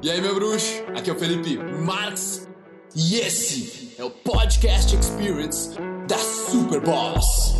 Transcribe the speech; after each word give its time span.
E 0.00 0.08
aí, 0.08 0.20
meu 0.20 0.32
bruxo? 0.32 0.84
Aqui 0.96 1.10
é 1.10 1.12
o 1.12 1.18
Felipe 1.18 1.58
Marx 1.58 2.48
e 2.94 3.16
esse 3.16 3.96
é 3.98 4.04
o 4.04 4.10
Podcast 4.10 4.94
Experience 4.94 5.76
da 6.06 6.16
Superboss. 6.16 7.56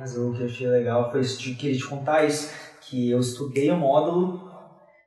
Mas 0.00 0.18
o 0.18 0.32
que 0.32 0.40
eu 0.40 0.46
achei 0.46 0.66
legal 0.66 1.12
foi 1.12 1.20
isso, 1.20 1.40
de 1.40 1.54
querer 1.54 1.76
te 1.76 1.86
contar 1.86 2.24
isso, 2.24 2.52
que 2.80 3.08
eu 3.08 3.20
estudei 3.20 3.70
o 3.70 3.76
módulo 3.76 4.50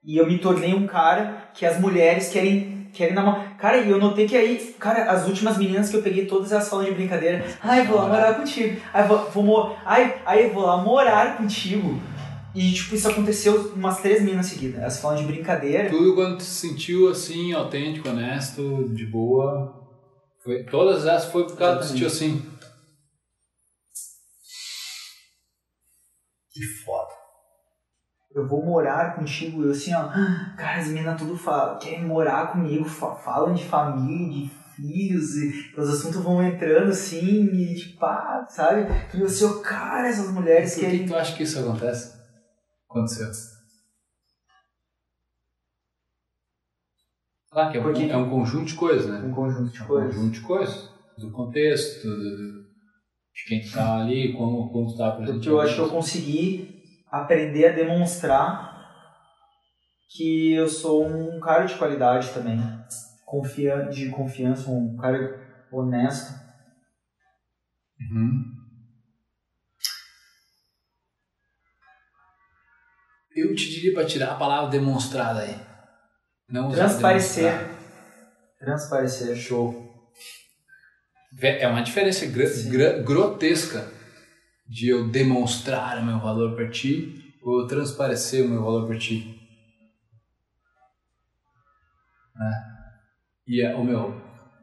e 0.05 0.16
eu 0.16 0.26
me 0.26 0.39
tornei 0.39 0.73
um 0.73 0.88
cara 0.88 1.50
que 1.54 1.66
as 1.66 1.78
mulheres 1.78 2.30
querem 2.30 2.76
querem 2.94 3.14
namorar. 3.14 3.57
Cara, 3.57 3.80
e 3.80 3.89
eu 3.89 4.00
notei 4.00 4.26
que 4.26 4.38
aí, 4.38 4.73
cara, 4.80 5.12
as 5.12 5.28
últimas 5.28 5.57
meninas 5.57 5.89
que 5.89 5.98
eu 5.98 6.02
peguei, 6.02 6.26
todas 6.26 6.54
elas 6.54 6.70
falam 6.70 6.86
de 6.86 6.92
brincadeira. 6.92 7.46
Ai, 7.62 7.86
vou 7.86 7.98
lá 7.98 8.07
morar 8.07 8.36
contigo. 8.36 8.80
Ai, 8.94 9.05
vou, 9.05 9.30
vou 9.32 9.78
ai, 9.84 10.16
ai, 10.26 10.50
vou 10.50 10.66
lá 10.66 10.78
morar 10.78 11.36
contigo. 11.36 12.00
E, 12.56 12.74
tipo, 12.74 12.96
isso 12.96 13.09
aconteceu 13.09 13.73
umas 13.76 14.00
três 14.02 14.22
meninas 14.22 14.45
seguidas. 14.45 14.80
Elas 14.80 15.00
falam 15.02 15.18
de 15.18 15.26
brincadeira. 15.26 15.90
Tudo 15.90 16.16
quando 16.16 16.38
tu 16.38 16.44
se 16.44 16.68
sentiu 16.68 17.09
assim, 17.09 17.52
autêntico, 17.52 18.08
honesto, 18.09 18.90
de 18.94 19.05
boa. 19.05 19.84
Foi, 20.44 20.64
todas 20.64 21.05
essas 21.05 21.31
foi 21.31 21.45
por 21.45 21.58
causa 21.58 21.80
que 21.80 21.86
tu 21.86 21.88
sentiu 21.90 22.08
assim. 22.08 22.41
Que 26.52 26.64
foda. 26.86 27.14
Eu 28.34 28.48
vou 28.48 28.64
morar 28.66 29.16
contigo. 29.16 29.64
Eu 29.64 29.72
assim, 29.72 29.94
ó. 29.94 30.08
Cara, 30.58 30.80
as 30.80 30.88
meninas 30.88 31.20
tudo 31.20 31.38
falam, 31.38 31.78
querem 31.80 32.06
morar 32.06 32.52
comigo. 32.53 32.86
fa- 32.86 33.16
Falam 33.16 33.53
de 33.53 33.66
família, 33.66 34.48
de 34.48 34.52
filhos. 34.76 35.36
E 35.36 35.73
os 35.78 35.90
assuntos 35.90 36.22
vão 36.22 36.42
entrando 36.44 36.90
assim. 36.92 37.45
E 37.53 37.76
tipo, 37.76 38.06
ah, 38.06 38.45
sabe? 38.50 38.86
E 39.14 39.20
eu 39.20 39.26
assim, 39.26 39.45
ó, 39.45 39.59
cara, 39.62 40.08
essas 40.08 40.31
mulheres 40.31 40.73
Por 40.73 40.80
que, 40.80 40.86
querem. 40.86 41.00
que 41.03 41.08
tu 41.08 41.16
acha 41.16 41.36
que 41.36 41.44
isso 41.44 41.59
acontece? 41.59 42.15
Aconteceu. 42.95 43.27
Claro 47.52 47.72
que 47.72 47.78
é 47.78 47.81
um, 47.81 47.83
Porque- 47.83 48.03
é 48.06 48.17
um 48.17 48.30
conjunto 48.30 48.66
de 48.67 48.75
coisas, 48.75 49.08
né? 49.11 49.20
Um 49.28 49.33
conjunto 49.33 49.70
de 49.72 49.80
É 49.80 49.83
um 49.83 49.88
coisas. 49.88 50.16
conjunto 50.16 50.33
de 50.33 50.42
coisas. 50.42 50.89
Do 51.17 51.31
contexto, 51.31 52.08
do- 52.08 52.64
de 53.33 53.44
quem 53.47 53.61
tu 53.61 53.73
tá 53.73 53.97
ali, 54.02 54.31
como, 54.33 54.70
como 54.72 54.88
tu 54.92 54.97
tá 54.97 55.11
presente. 55.11 55.33
Porque 55.36 55.50
eu 55.50 55.59
acho 55.59 55.75
que 55.75 55.81
eu 55.81 55.89
consegui 55.89 56.83
aprender 57.11 57.67
a 57.67 57.72
demonstrar 57.75 58.73
que 60.09 60.53
eu 60.53 60.67
sou 60.70 61.05
um 61.05 61.38
cara 61.42 61.66
de 61.66 61.77
qualidade 61.77 62.33
também. 62.33 62.58
Confia 63.25 63.83
de 63.89 64.09
confiança, 64.09 64.70
um 64.72 64.95
cara 64.95 65.38
honesto. 65.72 66.33
Uhum. 68.00 68.55
Eu 73.36 73.53
te 73.53 73.69
diria 73.69 73.94
para 73.94 74.05
tirar 74.05 74.31
a 74.31 74.36
palavra 74.36 74.69
demonstrada 74.69 75.41
aí. 75.41 75.59
Não 76.50 76.72
Transparecer. 76.72 77.52
Transparecer. 78.58 79.36
Show. 79.36 79.94
É 81.42 81.67
uma 81.67 81.81
diferença 81.81 82.25
gra- 82.27 83.02
grotesca 83.02 83.92
de 84.67 84.88
eu 84.88 85.09
demonstrar 85.09 85.97
o 86.00 86.05
meu 86.05 86.19
valor 86.19 86.55
para 86.55 86.69
ti 86.69 87.36
ou 87.44 87.61
eu 87.61 87.67
transparecer 87.67 88.45
o 88.45 88.50
meu 88.50 88.64
valor 88.64 88.88
para 88.88 88.97
ti. 88.97 89.38
Né? 92.36 92.52
E 93.47 93.61
é, 93.61 93.75
o 93.75 93.83
meu, 93.83 94.20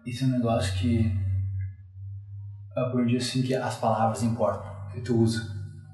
isso 0.07 0.25
é 0.25 0.27
um 0.27 0.31
negócio 0.31 0.79
que 0.79 1.13
eu 2.75 2.83
aprendi 2.87 3.17
assim 3.19 3.43
que 3.43 3.55
as 3.55 3.77
palavras 3.77 4.23
importam, 4.23 4.91
que 4.93 5.01
tu 5.03 5.17
usa, 5.19 5.43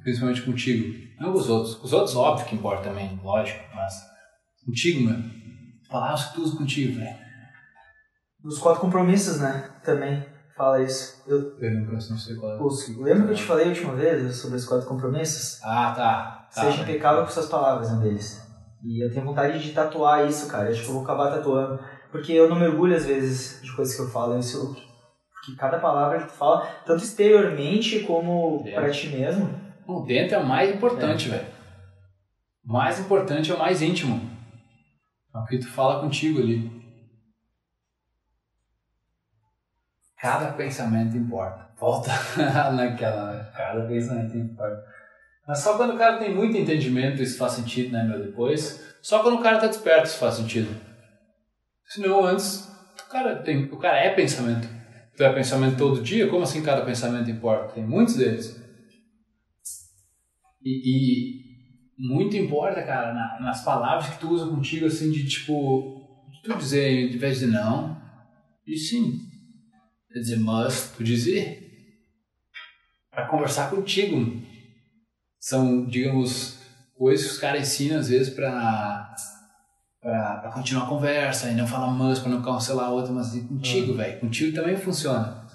principalmente 0.03 0.43
contigo. 0.43 1.08
Não 1.21 1.33
com 1.33 1.39
os 1.39 1.49
outros. 1.49 1.75
Com 1.77 1.85
os 1.87 1.93
outros, 1.93 2.17
óbvio 2.17 2.47
que 2.47 2.55
importa 2.55 2.85
também, 2.85 3.19
lógico, 3.23 3.61
mas 3.75 3.95
contigo, 4.65 5.09
meu. 5.11 5.19
Palavras 5.91 6.27
que 6.27 6.35
tu 6.35 6.43
usa 6.43 6.57
contigo, 6.57 6.99
velho. 6.99 7.17
Dos 8.43 8.59
quatro 8.59 8.81
compromissos, 8.81 9.41
né? 9.41 9.71
Também 9.83 10.25
fala 10.57 10.83
isso. 10.83 11.23
Eu, 11.27 11.59
Eu 11.59 11.71
não, 11.75 11.93
não 11.93 12.01
sei 12.01 12.37
qual 12.37 12.53
é. 12.53 12.63
os, 12.63 12.89
lembra 12.99 13.27
que 13.27 13.33
eu 13.33 13.37
te 13.37 13.43
falei 13.45 13.67
a 13.67 13.69
última 13.69 13.95
vez 13.95 14.37
sobre 14.37 14.57
os 14.57 14.65
quatro 14.65 14.87
compromissos? 14.87 15.61
Ah, 15.65 15.93
tá. 15.97 16.49
tá 16.55 16.63
Seja 16.63 16.83
impecável 16.83 17.25
com 17.25 17.31
suas 17.31 17.47
palavras, 17.47 17.91
um 17.91 18.01
deles. 18.01 18.47
E 18.85 19.03
eu 19.05 19.13
tenho 19.13 19.25
vontade 19.27 19.61
de 19.61 19.73
tatuar 19.73 20.27
isso, 20.29 20.47
cara. 20.49 20.69
Acho 20.71 20.83
que 20.83 20.89
eu 20.89 20.95
vou 20.95 21.03
acabar 21.03 21.31
tatuando. 21.33 21.81
Porque 22.13 22.33
eu 22.33 22.49
não 22.49 22.57
mergulho, 22.59 22.95
às 22.97 23.05
vezes, 23.05 23.61
de 23.63 23.75
coisas 23.75 23.95
que 23.97 24.03
eu 24.03 24.09
falo. 24.09 24.39
Isso, 24.39 24.75
porque 25.33 25.57
cada 25.59 25.79
palavra 25.79 26.21
que 26.21 26.27
tu 26.29 26.33
fala, 26.33 26.65
tanto 26.87 27.03
exteriormente 27.03 28.01
como 28.01 28.63
É. 28.67 28.75
pra 28.75 28.91
ti 28.91 29.09
mesmo. 29.09 29.68
O 29.89 30.03
dentro 30.03 30.37
é 30.37 30.39
o 30.39 30.47
mais 30.47 30.75
importante, 30.75 31.31
velho. 31.31 31.47
O 32.63 32.71
mais 32.75 33.01
importante 33.01 33.51
é 33.51 33.55
o 33.55 33.59
mais 33.59 33.81
íntimo. 33.81 34.21
É 35.35 35.39
o 35.39 35.47
que 35.47 35.57
tu 35.57 35.67
fala 35.67 36.03
contigo 36.03 36.41
ali. 36.41 36.71
Cada 40.21 40.53
pensamento 40.53 41.17
importa. 41.17 41.71
Volta 41.79 42.11
naquela. 42.73 43.33
né? 43.33 43.51
Cada 43.57 43.87
pensamento 43.87 44.37
importa. 44.37 44.85
Mas 45.47 45.61
só 45.61 45.79
quando 45.79 45.95
o 45.95 45.99
cara 45.99 46.19
tem 46.19 46.35
muito 46.35 46.59
entendimento 46.59 47.23
isso 47.23 47.39
faz 47.39 47.53
sentido, 47.53 47.91
né, 47.91 48.05
meu? 48.05 48.23
Depois. 48.23 48.95
Só 49.01 49.23
quando 49.23 49.39
o 49.39 49.43
cara 49.43 49.59
tá 49.59 49.69
desperto 49.69 50.05
isso 50.09 50.19
faz 50.19 50.35
sentido. 50.35 50.69
Senão 51.87 52.27
antes, 52.27 52.69
o 53.07 53.11
cara, 53.11 53.37
tem, 53.37 53.65
o 53.73 53.79
cara 53.79 53.97
é 53.97 54.11
pensamento. 54.11 54.69
Tu 55.17 55.25
é 55.25 55.33
pensamento 55.33 55.79
todo 55.79 56.03
dia? 56.03 56.29
Como 56.29 56.43
assim 56.43 56.63
cada 56.63 56.85
pensamento 56.85 57.31
importa? 57.31 57.73
Tem 57.73 57.83
muitos 57.83 58.17
deles. 58.17 58.68
E, 60.69 61.39
e 61.99 62.07
muito 62.09 62.37
importa, 62.37 62.83
cara, 62.83 63.15
na- 63.15 63.39
nas 63.41 63.65
palavras 63.65 64.11
que 64.11 64.21
tu 64.21 64.29
usa 64.31 64.47
contigo, 64.47 64.87
assim, 64.87 65.11
de 65.11 65.27
tipo, 65.27 66.07
tu 66.45 66.57
dizer, 66.59 67.09
ao 67.09 67.15
invés 67.15 67.39
de 67.41 67.47
não, 67.47 67.97
e 68.67 68.77
sim. 68.77 69.19
Quer 70.13 70.19
dizer 70.21 70.39
must, 70.39 70.97
tu 70.97 71.05
dizer. 71.05 71.65
Pra 73.11 73.27
conversar 73.27 73.71
contigo. 73.71 74.43
São, 75.41 75.87
digamos, 75.87 76.59
coisas 76.97 77.27
que 77.27 77.33
os 77.33 77.39
caras 77.39 77.63
ensinam 77.63 77.99
às 78.01 78.09
vezes 78.09 78.33
pra, 78.35 79.15
pra, 80.01 80.37
pra 80.39 80.53
continuar 80.53 80.85
a 80.85 80.89
conversa 80.89 81.51
e 81.51 81.55
não 81.55 81.67
falar 81.67 81.91
must, 81.93 82.23
pra 82.23 82.33
não 82.33 82.43
cancelar 82.43 82.87
a 82.87 82.91
outra, 82.91 83.13
mas 83.13 83.33
contigo, 83.47 83.95
velho. 83.95 84.21
Contigo 84.21 84.55
também 84.55 84.77
funciona. 84.77 85.47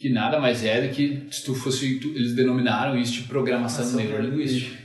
Que 0.00 0.10
nada 0.10 0.40
mais 0.40 0.64
é 0.64 0.88
do 0.88 0.94
que 0.94 1.28
se 1.30 1.44
tu 1.44 1.54
fosse. 1.54 2.00
tu- 2.00 2.08
eles 2.08 2.34
denominaram 2.34 2.96
isso 2.96 3.12
de 3.12 3.22
programação 3.24 3.84
Ação 3.84 3.96
neurolinguística. 4.00 4.80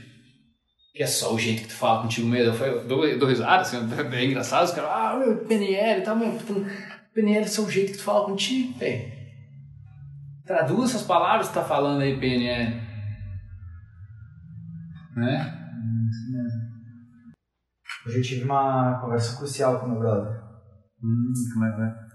Que 0.94 1.02
é 1.02 1.06
só 1.06 1.34
o 1.34 1.38
jeito 1.38 1.62
que 1.62 1.68
tu 1.68 1.74
fala 1.74 2.02
contigo 2.02 2.26
mesmo. 2.28 2.52
Eu, 2.52 2.54
falo- 2.54 2.70
eu 2.72 2.86
dou, 2.86 3.06
eu 3.06 3.18
dou 3.18 3.28
risada, 3.28 3.62
assim, 3.62 3.76
é 4.12 4.24
engraçado. 4.24 4.64
Os 4.64 4.72
caras, 4.72 4.90
ah, 4.92 5.18
meu, 5.18 5.38
PNL 5.46 6.00
e 6.00 6.04
tal, 6.04 6.16
meu. 6.16 6.38
PNL 7.14 7.44
é 7.44 7.48
só 7.48 7.62
o 7.62 7.70
jeito 7.70 7.92
que 7.92 7.98
tu 7.98 8.04
fala 8.04 8.26
contigo, 8.26 8.78
velho. 8.78 9.10
Traduz 10.44 10.90
essas 10.90 11.02
palavras 11.06 11.48
que 11.48 11.54
tu 11.54 11.60
tá 11.60 11.64
falando 11.64 12.02
aí, 12.02 12.20
PNL. 12.20 12.80
Né? 15.16 15.54
Hoje 18.06 18.18
eu 18.18 18.22
tive 18.22 18.44
uma 18.44 19.00
conversa 19.00 19.36
crucial 19.38 19.80
com 19.80 19.88
meu 19.88 19.98
brother. 19.98 20.40
Hum, 21.02 21.32
como 21.54 21.64
é 21.64 21.70
que 21.72 21.76
vai? 21.78 22.05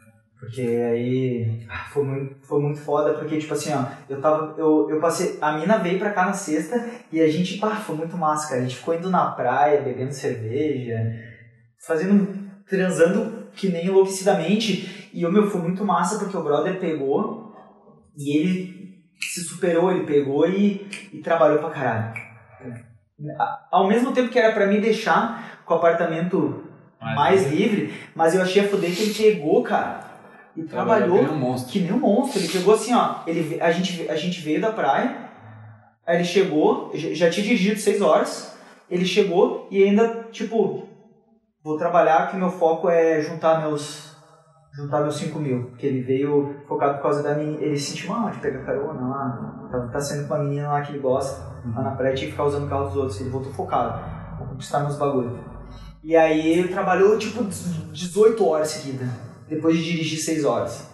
Porque 0.41 0.61
aí 0.61 1.67
ah, 1.69 1.85
foi 1.93 2.03
muito, 2.03 2.35
foi 2.41 2.59
muito 2.59 2.79
foda, 2.79 3.13
porque 3.13 3.37
tipo 3.37 3.53
assim, 3.53 3.71
ó, 3.73 3.85
eu 4.09 4.19
tava. 4.19 4.55
Eu, 4.57 4.89
eu 4.89 4.99
passei. 4.99 5.37
A 5.39 5.51
mina 5.51 5.77
veio 5.77 5.99
pra 5.99 6.13
cá 6.13 6.25
na 6.25 6.33
sexta 6.33 6.83
e 7.11 7.21
a 7.21 7.27
gente, 7.27 7.59
pá, 7.59 7.75
foi 7.75 7.95
muito 7.95 8.17
massa, 8.17 8.49
cara. 8.49 8.61
A 8.61 8.63
gente 8.63 8.77
ficou 8.77 8.95
indo 8.95 9.11
na 9.11 9.29
praia, 9.29 9.81
bebendo 9.81 10.11
cerveja, 10.11 10.97
fazendo. 11.85 12.27
transando 12.67 13.49
que 13.53 13.69
nem 13.69 13.85
enlouquecidamente. 13.85 15.11
E 15.13 15.23
o 15.27 15.31
meu 15.31 15.47
foi 15.47 15.61
muito 15.61 15.85
massa 15.85 16.17
porque 16.17 16.35
o 16.35 16.43
brother 16.43 16.79
pegou 16.79 17.53
e 18.17 18.35
ele 18.35 19.03
se 19.19 19.41
superou, 19.41 19.91
ele 19.91 20.07
pegou 20.07 20.49
e, 20.49 20.89
e 21.13 21.19
trabalhou 21.19 21.59
pra 21.59 21.69
caralho. 21.69 22.19
Ao 23.69 23.87
mesmo 23.87 24.11
tempo 24.11 24.31
que 24.31 24.39
era 24.39 24.53
pra 24.53 24.65
me 24.65 24.81
deixar 24.81 25.61
com 25.65 25.75
o 25.75 25.77
apartamento 25.77 26.63
mais 26.99 27.51
livre, 27.51 27.93
mas 28.15 28.33
eu 28.33 28.41
achei 28.41 28.65
a 28.65 28.67
fuder 28.67 28.95
que 28.95 29.03
ele 29.03 29.13
pegou, 29.13 29.61
cara, 29.61 30.10
e 30.55 30.63
trabalhou 30.63 31.17
que 31.17 31.23
nem 31.23 31.31
um 31.31 31.39
monstro. 31.39 31.71
que 31.71 31.79
nem 31.79 31.93
um 31.93 31.99
monstro. 31.99 32.39
Ele 32.39 32.47
pegou 32.47 32.73
assim, 32.73 32.93
ó. 32.93 33.15
Ele, 33.25 33.61
a, 33.61 33.71
gente, 33.71 34.09
a 34.09 34.15
gente 34.15 34.41
veio 34.41 34.61
da 34.61 34.71
praia, 34.71 35.29
aí 36.05 36.17
ele 36.17 36.25
chegou, 36.25 36.91
já 36.93 37.29
tinha 37.29 37.45
dirigido 37.45 37.79
seis 37.79 38.01
horas, 38.01 38.55
ele 38.89 39.05
chegou 39.05 39.67
e 39.71 39.83
ainda, 39.83 40.27
tipo, 40.31 40.87
vou 41.63 41.77
trabalhar 41.77 42.29
que 42.29 42.37
meu 42.37 42.49
foco 42.49 42.89
é 42.89 43.21
juntar 43.21 43.61
meus. 43.61 44.11
Juntar 44.73 45.01
meus 45.01 45.17
5 45.17 45.37
mil. 45.37 45.65
Porque 45.65 45.85
ele 45.85 46.01
veio 46.01 46.55
focado 46.65 46.95
por 46.95 47.01
causa 47.01 47.21
da 47.21 47.35
menina. 47.35 47.61
Ele 47.61 47.77
se 47.77 47.91
sentiu 47.91 48.09
mal 48.09 48.29
de 48.29 48.39
pegar 48.39 48.63
carona 48.63 49.05
lá. 49.05 49.67
Tá, 49.69 49.87
tá 49.91 49.99
sendo 49.99 50.29
com 50.29 50.33
uma 50.33 50.43
menina 50.45 50.69
lá 50.69 50.81
que 50.81 50.93
ele 50.93 50.99
gosta. 50.99 51.45
Lá 51.75 51.81
na 51.81 51.91
praia 51.91 52.15
tinha 52.15 52.27
que 52.27 52.31
ficar 52.31 52.45
usando 52.45 52.67
o 52.67 52.69
carro 52.69 52.85
dos 52.85 52.95
outros. 52.95 53.19
Ele 53.19 53.29
voltou 53.29 53.51
focado. 53.51 53.99
Vou 54.39 54.47
conquistar 54.47 54.79
meus 54.79 54.97
bagulhos. 54.97 55.37
E 56.01 56.15
aí 56.15 56.53
ele 56.53 56.69
trabalhou 56.69 57.17
tipo 57.17 57.43
18 57.43 58.47
horas 58.47 58.69
seguidas. 58.69 59.09
Depois 59.51 59.77
de 59.77 59.83
dirigir 59.83 60.17
6 60.19 60.45
horas. 60.45 60.89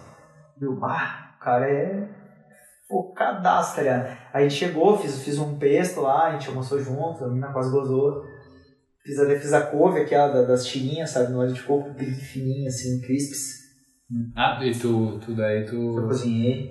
Meu, 0.60 0.74
bah, 0.74 1.34
o 1.36 1.44
cara 1.44 1.70
é 1.70 2.08
focadaço, 2.88 3.76
tá 3.76 3.82
ligado? 3.82 4.06
Aí 4.32 4.44
a 4.44 4.48
gente 4.48 4.58
chegou, 4.58 4.98
fiz, 4.98 5.22
fiz 5.22 5.38
um 5.38 5.58
pesto 5.58 6.00
lá, 6.00 6.26
a 6.26 6.32
gente 6.32 6.48
almoçou 6.48 6.80
junto, 6.82 7.24
a 7.24 7.28
mina 7.28 7.52
quase 7.52 7.70
gozou. 7.70 8.24
Fiz 9.04 9.18
a, 9.18 9.26
fiz 9.26 9.52
a 9.52 9.60
couve, 9.66 10.00
aquela 10.00 10.28
da- 10.28 10.42
das 10.42 10.66
tirinhas, 10.66 11.10
sabe? 11.10 11.30
No 11.32 11.38
óleo 11.38 11.52
de 11.52 11.62
coco, 11.62 11.90
bem 11.90 12.12
fininha, 12.12 12.68
assim, 12.68 13.00
crisps. 13.00 13.58
Ah, 14.34 14.58
e 14.64 14.72
tu, 14.72 15.18
tu 15.20 15.34
daí 15.34 15.60
Eu 15.60 15.66
tu. 15.66 16.06
cozinhei. 16.08 16.70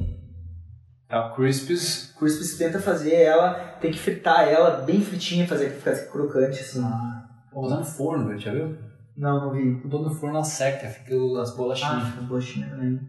Tá, 1.07 1.33
Crispies. 1.35 2.13
Crisps 2.19 2.57
tenta 2.57 2.79
fazer 2.81 3.13
ela, 3.15 3.53
tem 3.79 3.91
que 3.91 3.97
fritar 3.99 4.47
ela 4.49 4.81
bem 4.81 4.99
fritinha, 5.01 5.47
fazer 5.47 5.69
que 5.69 5.77
ficar 5.77 5.95
crocante, 6.11 6.59
assim. 6.59 6.83
Ah, 6.83 7.23
vou 7.53 7.63
botar 7.63 7.77
no 7.77 7.85
forno, 7.85 8.37
já 8.37 8.51
viu? 8.51 8.75
Não, 9.17 9.41
não 9.45 9.51
vi. 9.51 9.81
Eu 9.83 9.89
boto 9.89 10.03
no 10.09 10.13
forno, 10.15 10.43
seca, 10.43 10.87
fica 10.87 11.15
as 11.41 11.51
Ah, 11.51 11.55
bolachinhas. 11.55 12.07
fica 12.09 12.21
bolachinha 12.21 12.69
também. 12.69 12.99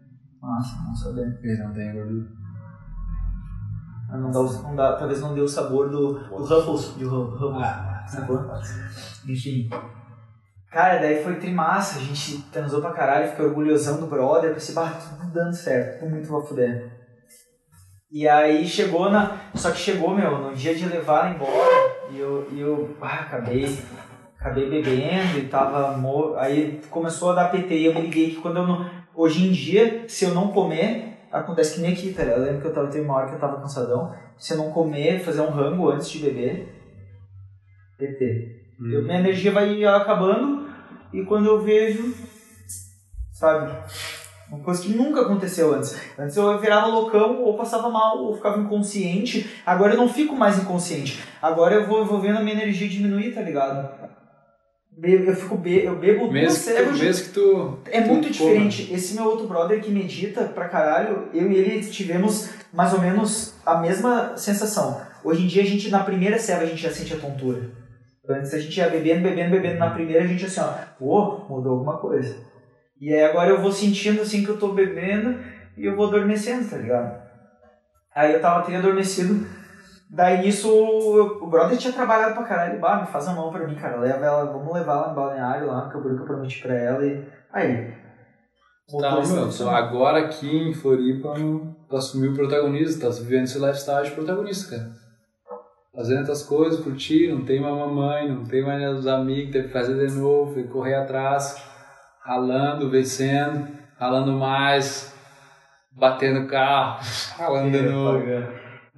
Nossa, 0.40 0.76
não 0.87 0.94
saber. 0.94 1.38
Ele 1.43 1.62
não 1.62 1.72
tem 1.72 1.93
gordura. 1.93 2.26
Mas 4.10 4.20
Não 4.22 4.31
dá, 4.31 4.40
o- 4.40 4.62
não 4.62 4.75
dá, 4.76 4.96
talvez 4.96 5.20
não 5.20 5.34
dê 5.34 5.40
o 5.43 5.49
sabor 5.49 5.90
do, 5.90 6.14
do 6.14 6.37
Ruffles, 6.44 6.96
de 6.96 7.05
Ru- 7.05 7.37
Ruffles. 7.37 7.62
Ah, 7.66 8.05
Sacou? 8.08 8.40
Enfim. 9.28 9.69
Cara, 10.70 10.99
daí 10.99 11.22
foi 11.22 11.37
trimassa, 11.37 11.99
a 11.99 12.02
gente 12.02 12.43
transou 12.50 12.81
pra 12.81 12.93
caralho, 12.93 13.28
fiquei 13.31 13.44
orgulhosão 13.44 14.00
do 14.00 14.06
brother, 14.06 14.52
pensei, 14.54 14.75
bah, 14.75 14.90
tudo 14.93 15.31
dando 15.31 15.52
certo, 15.54 16.00
tudo 16.00 16.11
muito 16.11 16.28
pra 16.28 16.40
fuder. 16.40 16.90
E 18.11 18.26
aí 18.26 18.66
chegou 18.66 19.11
na. 19.11 19.37
Só 19.54 19.70
que 19.70 19.76
chegou, 19.78 20.14
meu, 20.14 20.38
no 20.38 20.54
dia 20.54 20.75
de 20.75 20.87
levar 20.87 21.26
ela 21.26 21.34
embora, 21.34 22.11
e 22.11 22.19
eu, 22.19 22.49
e 22.50 22.61
eu 22.61 22.96
ah, 23.02 23.20
acabei. 23.20 23.78
Acabei 24.40 24.70
bebendo 24.70 25.38
e 25.38 25.49
tava. 25.49 25.96
Mo... 25.96 26.35
Aí 26.37 26.81
começou 26.90 27.31
a 27.32 27.35
dar 27.35 27.50
PT 27.50 27.75
e 27.75 27.87
eu 27.87 27.94
me 27.94 28.02
liguei 28.02 28.31
que 28.31 28.37
quando 28.40 28.58
eu 28.58 28.67
não. 28.67 28.88
Hoje 29.14 29.44
em 29.46 29.50
dia, 29.50 30.05
se 30.06 30.25
eu 30.25 30.32
não 30.35 30.49
comer, 30.49 31.19
acontece 31.32 31.75
que 31.75 31.81
nem 31.81 31.93
aqui, 31.93 32.12
tá 32.12 32.23
ligado? 32.23 32.38
Eu 32.40 32.44
lembro 32.44 32.61
que 32.61 32.69
eu 32.69 32.73
tava, 32.73 32.87
teve 32.87 33.05
uma 33.05 33.17
hora 33.17 33.29
que 33.29 33.35
eu 33.35 33.40
tava 33.40 33.61
cansadão. 33.61 34.14
Se 34.37 34.52
eu 34.55 34.58
não 34.58 34.70
comer, 34.70 35.20
fazer 35.20 35.40
um 35.40 35.50
rango 35.50 35.90
antes 35.90 36.08
de 36.08 36.20
beber, 36.20 36.73
PT. 37.99 38.56
Eu- 38.81 39.02
minha 39.02 39.19
energia 39.19 39.50
vai 39.50 39.85
acabando 39.85 40.69
e 41.12 41.25
quando 41.25 41.46
eu 41.46 41.61
vejo, 41.61 42.14
sabe? 43.32 43.73
Uma 44.49 44.61
coisa 44.61 44.81
que 44.81 44.90
nunca 44.90 45.23
aconteceu 45.23 45.75
antes. 45.75 46.00
Antes 46.17 46.37
eu 46.37 46.58
virava 46.61 46.87
loucão, 46.87 47.43
ou 47.43 47.56
passava 47.56 47.90
mal, 47.90 48.19
ou 48.19 48.37
ficava 48.37 48.61
inconsciente. 48.61 49.50
Agora 49.67 49.94
eu 49.94 49.99
não 49.99 50.08
fico 50.08 50.35
mais 50.37 50.58
inconsciente. 50.58 51.23
Agora 51.43 51.75
eu 51.75 51.87
vou, 51.87 51.99
eu 51.99 52.06
vou 52.06 52.20
vendo 52.20 52.38
a 52.38 52.40
minha 52.40 52.55
energia 52.55 52.88
diminuir, 52.88 53.35
tá 53.35 53.43
ligado? 53.43 54.08
Eu 55.00 55.36
fico 55.36 55.56
be 55.56 55.84
eu 55.84 55.96
bebo 55.96 56.22
duas 56.22 56.32
Mesmo 56.32 56.56
cervejas. 56.56 57.00
mesmo 57.00 57.24
que 57.26 57.32
tu. 57.32 57.78
É 57.86 58.00
tu 58.02 58.08
muito 58.08 58.22
coma. 58.36 58.50
diferente. 58.50 58.92
Esse 58.92 59.14
meu 59.14 59.24
outro 59.24 59.46
brother 59.46 59.80
que 59.80 59.90
medita 59.92 60.44
pra 60.44 60.68
caralho, 60.68 61.28
eu 61.32 61.50
e 61.50 61.56
ele 61.56 61.84
tivemos 61.86 62.50
mais 62.72 62.92
ou 62.92 63.00
menos 63.00 63.54
a 63.64 63.78
mesma 63.78 64.36
sensação. 64.36 65.00
Hoje 65.22 65.44
em 65.44 65.46
dia 65.46 65.62
a 65.62 65.66
gente, 65.66 65.88
na 65.88 66.02
primeira 66.02 66.38
serva, 66.38 66.64
a 66.64 66.66
gente 66.66 66.82
já 66.82 66.90
sente 66.90 67.14
a 67.14 67.18
tontura. 67.18 67.70
Antes 68.28 68.52
a 68.52 68.58
gente 68.58 68.76
ia 68.76 68.88
bebendo, 68.88 69.22
bebendo, 69.22 69.50
bebendo. 69.52 69.78
Na 69.78 69.90
primeira 69.90 70.24
a 70.24 70.26
gente 70.26 70.44
assim, 70.44 70.60
ó, 70.60 70.72
pô, 70.98 71.46
mudou 71.48 71.72
alguma 71.74 71.98
coisa. 71.98 72.36
E 73.00 73.14
aí 73.14 73.22
agora 73.24 73.50
eu 73.50 73.60
vou 73.60 73.70
sentindo 73.70 74.20
assim 74.20 74.42
que 74.44 74.48
eu 74.50 74.58
tô 74.58 74.72
bebendo 74.72 75.38
e 75.76 75.84
eu 75.86 75.94
vou 75.94 76.08
adormecendo, 76.08 76.68
tá 76.68 76.76
ligado? 76.76 77.22
Aí 78.14 78.32
eu 78.32 78.40
tava 78.40 78.64
teria 78.64 78.80
adormecido. 78.80 79.46
Daí 80.10 80.40
nisso 80.43 80.72
o 80.72 81.44
o 81.44 81.46
brother 81.46 81.76
tinha 81.76 81.93
trabalhado 81.93 82.34
pra 82.34 82.44
caralho. 82.44 82.81
Bah, 82.81 83.00
me 83.00 83.06
faz 83.06 83.28
a 83.28 83.34
mão 83.34 83.50
pra 83.50 83.66
mim, 83.66 83.75
cara. 83.75 83.99
Leva 83.99 84.25
ela, 84.25 84.44
vamos 84.46 84.72
levar 84.72 84.93
ela 84.94 85.08
no 85.08 85.14
balneário 85.14 85.66
lá, 85.66 85.88
que 85.88 85.96
eu 85.96 86.02
que 86.02 86.08
eu 86.08 86.25
prometi 86.25 86.62
pra 86.62 86.75
ela. 86.75 87.05
E 87.05 87.26
aí. 87.52 87.94
Tá, 89.00 89.20
meu, 89.20 89.69
agora 89.69 90.20
aqui 90.20 90.49
em 90.49 90.72
Floripa, 90.72 91.34
tu 91.34 91.96
assumiu 91.96 92.32
o 92.32 92.34
protagonista, 92.34 93.06
tá 93.06 93.14
vivendo 93.14 93.44
esse 93.44 93.58
lifestyle 93.58 94.05
de 94.05 94.12
protagonista, 94.12 94.76
cara. 94.76 94.90
Fazendo 95.94 96.20
outras 96.20 96.43
coisas 96.43 96.81
por 96.81 96.96
ti, 96.96 97.28
não 97.31 97.44
tem 97.44 97.61
mais 97.61 97.76
mamãe, 97.76 98.32
não 98.32 98.44
tem 98.44 98.64
mais 98.64 98.99
os 98.99 99.06
amigos, 99.06 99.52
teve 99.52 99.66
que 99.66 99.72
fazer 99.75 100.06
de 100.06 100.14
novo, 100.14 100.54
teve 100.54 100.69
que 100.69 100.72
correr 100.72 100.94
atrás, 100.94 101.62
ralando, 102.25 102.88
vencendo, 102.88 103.69
ralando 103.99 104.32
mais, 104.32 105.14
batendo 105.93 106.49
carro, 106.49 107.00
ralando 107.37 107.70
de 107.70 107.82
novo. 107.82 108.22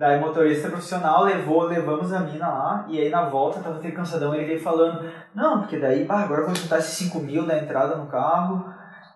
Daí 0.01 0.19
motorista 0.19 0.71
profissional 0.71 1.25
levou, 1.25 1.65
levamos 1.65 2.11
a 2.11 2.21
mina 2.21 2.49
lá, 2.49 2.87
e 2.89 2.99
aí 2.99 3.11
na 3.11 3.29
volta 3.29 3.61
tava 3.61 3.77
aquele 3.77 3.93
cansadão, 3.93 4.35
ele 4.35 4.47
veio 4.47 4.59
falando, 4.59 5.07
não, 5.35 5.61
porque 5.61 5.79
daí, 5.79 6.07
bah, 6.07 6.23
agora 6.23 6.41
eu 6.41 6.47
vou 6.47 6.55
juntar 6.55 6.79
esses 6.79 6.95
5 6.95 7.21
mil 7.21 7.47
da 7.47 7.59
entrada 7.59 7.97
no 7.97 8.07
carro, 8.07 8.65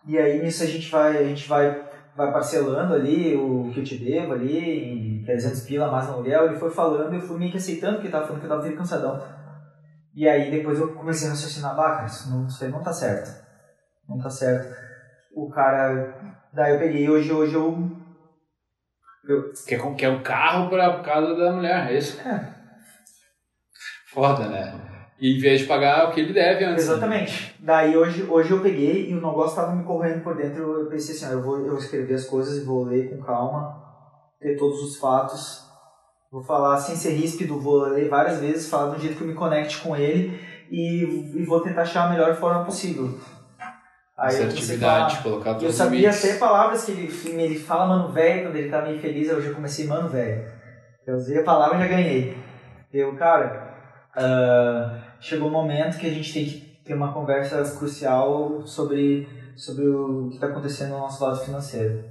e 0.06 0.18
aí 0.18 0.42
nisso 0.42 0.62
a 0.62 0.66
gente 0.66 0.90
vai, 0.90 1.16
a 1.16 1.24
gente 1.24 1.48
vai, 1.48 1.88
vai 2.14 2.30
parcelando 2.30 2.92
ali 2.92 3.34
o 3.34 3.70
que 3.72 3.80
eu 3.80 3.84
te 3.84 3.96
devo 3.96 4.34
ali, 4.34 5.20
em 5.22 5.24
300 5.24 5.62
pila 5.62 5.90
mais 5.90 6.06
no 6.06 6.16
aluguel, 6.16 6.48
ele 6.48 6.58
foi 6.58 6.68
falando, 6.68 7.14
eu 7.14 7.20
fui 7.22 7.38
meio 7.38 7.50
que 7.50 7.56
aceitando, 7.56 7.94
porque 7.94 8.10
tava 8.10 8.26
falando 8.26 8.40
que 8.40 8.44
eu 8.44 8.50
tava 8.50 8.60
aquele 8.60 8.76
cansadão. 8.76 9.22
E 10.14 10.28
aí 10.28 10.50
depois 10.50 10.78
eu 10.78 10.92
comecei 10.92 11.28
a 11.28 11.30
raciocinar, 11.30 11.74
bah, 11.74 11.92
cara, 11.92 12.04
isso, 12.04 12.30
não, 12.30 12.46
isso 12.46 12.62
aí 12.62 12.70
não 12.70 12.82
tá 12.82 12.92
certo. 12.92 13.42
Não 14.06 14.18
tá 14.18 14.28
certo. 14.28 14.76
O 15.34 15.48
cara, 15.48 16.14
daí 16.52 16.74
eu 16.74 16.78
peguei, 16.78 17.08
hoje, 17.08 17.32
hoje 17.32 17.54
eu 17.54 18.03
Quer, 19.66 19.94
quer 19.96 20.08
um 20.10 20.22
carro 20.22 20.68
pra 20.68 21.00
casa 21.00 21.34
da 21.34 21.52
mulher, 21.52 21.90
é 21.90 21.98
isso? 21.98 22.20
É. 22.20 22.54
Foda, 24.12 24.48
né? 24.48 24.80
E 25.18 25.36
em 25.36 25.40
vez 25.40 25.60
de 25.60 25.66
pagar 25.66 26.08
o 26.08 26.12
que 26.12 26.20
ele 26.20 26.32
deve 26.32 26.64
antes. 26.64 26.86
né? 26.86 26.92
Exatamente. 26.92 27.54
Daí 27.60 27.96
hoje, 27.96 28.24
hoje 28.24 28.50
eu 28.50 28.60
peguei 28.60 29.10
e 29.10 29.12
o 29.14 29.16
negócio 29.16 29.56
tava 29.56 29.74
me 29.74 29.84
correndo 29.84 30.22
por 30.22 30.36
dentro. 30.36 30.80
Eu 30.80 30.86
pensei 30.88 31.14
assim, 31.14 31.26
ó, 31.26 31.38
eu 31.38 31.42
vou, 31.42 31.64
eu 31.64 31.78
escrever 31.78 32.14
as 32.14 32.24
coisas 32.24 32.62
e 32.62 32.64
vou 32.64 32.84
ler 32.84 33.10
com 33.10 33.22
calma, 33.22 33.82
ter 34.40 34.56
todos 34.56 34.82
os 34.82 34.98
fatos. 34.98 35.64
Vou 36.30 36.42
falar 36.42 36.76
sem 36.78 36.96
ser 36.96 37.12
ríspido, 37.12 37.60
vou 37.60 37.82
ler 37.82 38.08
várias 38.08 38.40
vezes, 38.40 38.68
falar 38.68 38.94
um 38.94 38.98
jeito 38.98 39.16
que 39.16 39.22
eu 39.22 39.28
me 39.28 39.34
conecte 39.34 39.80
com 39.80 39.96
ele 39.96 40.38
e, 40.70 41.32
e 41.36 41.44
vou 41.44 41.60
tentar 41.60 41.82
achar 41.82 42.06
a 42.06 42.10
melhor 42.10 42.34
forma 42.34 42.64
possível. 42.64 43.18
Aí 44.16 44.36
eu 44.36 44.46
Assertividade, 44.46 45.22
colocar 45.22 45.50
eu 45.50 45.58
todos 45.58 45.70
os 45.70 45.76
sabia 45.76 46.00
limites. 46.00 46.24
até 46.24 46.38
palavras 46.38 46.84
que 46.84 46.92
ele, 46.92 47.12
ele 47.42 47.58
fala 47.58 47.86
mano 47.86 48.12
velho 48.12 48.44
quando 48.44 48.56
ele 48.56 48.70
tá 48.70 48.80
meio 48.82 49.00
feliz, 49.00 49.28
eu 49.28 49.42
já 49.42 49.52
comecei 49.52 49.86
mano 49.86 50.08
velho. 50.08 50.46
Eu 51.04 51.16
usei 51.16 51.40
a 51.40 51.42
palavra 51.42 51.76
e 51.76 51.80
já 51.80 51.88
ganhei. 51.88 52.38
Eu, 52.92 53.14
cara, 53.16 53.74
ah, 54.16 55.02
chegou 55.20 55.48
um 55.48 55.52
momento 55.52 55.98
que 55.98 56.06
a 56.06 56.10
gente 56.10 56.32
tem 56.32 56.44
que 56.44 56.60
ter 56.84 56.94
uma 56.94 57.12
conversa 57.12 57.62
crucial 57.76 58.62
sobre, 58.64 59.28
sobre 59.56 59.86
o 59.88 60.28
que 60.28 60.36
está 60.36 60.46
acontecendo 60.46 60.90
no 60.90 61.00
nosso 61.00 61.24
lado 61.24 61.40
financeiro. 61.40 62.04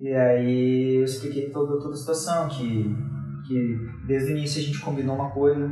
E 0.00 0.12
aí 0.12 0.96
eu 0.96 1.04
expliquei 1.04 1.50
toda, 1.50 1.80
toda 1.80 1.94
a 1.94 1.96
situação, 1.96 2.48
que, 2.48 2.94
que 3.46 3.76
desde 4.06 4.32
o 4.32 4.36
início 4.36 4.60
a 4.60 4.64
gente 4.64 4.80
combinou 4.80 5.16
uma 5.16 5.30
coisa 5.30 5.70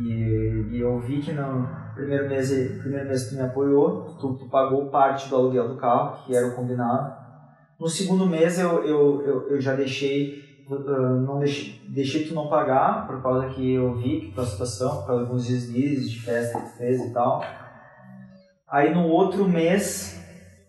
e, 0.00 0.66
e 0.70 0.80
eu 0.80 1.00
vi 1.00 1.20
que 1.20 1.32
no 1.32 1.85
primeiro 1.96 2.28
mês, 2.28 2.50
primeiro 2.80 3.08
mês 3.08 3.28
tu 3.28 3.34
me 3.34 3.40
apoiou, 3.40 4.14
tu, 4.20 4.34
tu 4.34 4.48
pagou 4.48 4.90
parte 4.90 5.28
do 5.28 5.34
aluguel 5.34 5.68
do 5.68 5.76
carro, 5.76 6.24
que 6.24 6.36
era 6.36 6.46
o 6.46 6.54
combinado. 6.54 7.16
No 7.80 7.88
segundo 7.88 8.26
mês 8.26 8.58
eu, 8.58 8.84
eu, 8.84 9.22
eu, 9.22 9.48
eu 9.48 9.60
já 9.60 9.74
deixei, 9.74 10.64
uh, 10.70 11.20
não 11.20 11.38
deixei, 11.38 11.80
deixei 11.88 12.24
tu 12.28 12.34
não 12.34 12.48
pagar, 12.48 13.06
por 13.06 13.22
causa 13.22 13.48
que 13.48 13.72
eu 13.74 13.94
vi 13.94 14.20
que 14.20 14.32
tua 14.32 14.44
situação, 14.44 15.02
por 15.04 15.12
alguns 15.12 15.46
deslizes 15.46 16.10
de 16.10 16.20
festa 16.20 16.60
que 16.60 16.66
tu 16.66 16.76
fez 16.76 17.00
e 17.00 17.12
tal. 17.12 17.42
Aí 18.68 18.94
no 18.94 19.08
outro 19.08 19.48
mês 19.48 20.22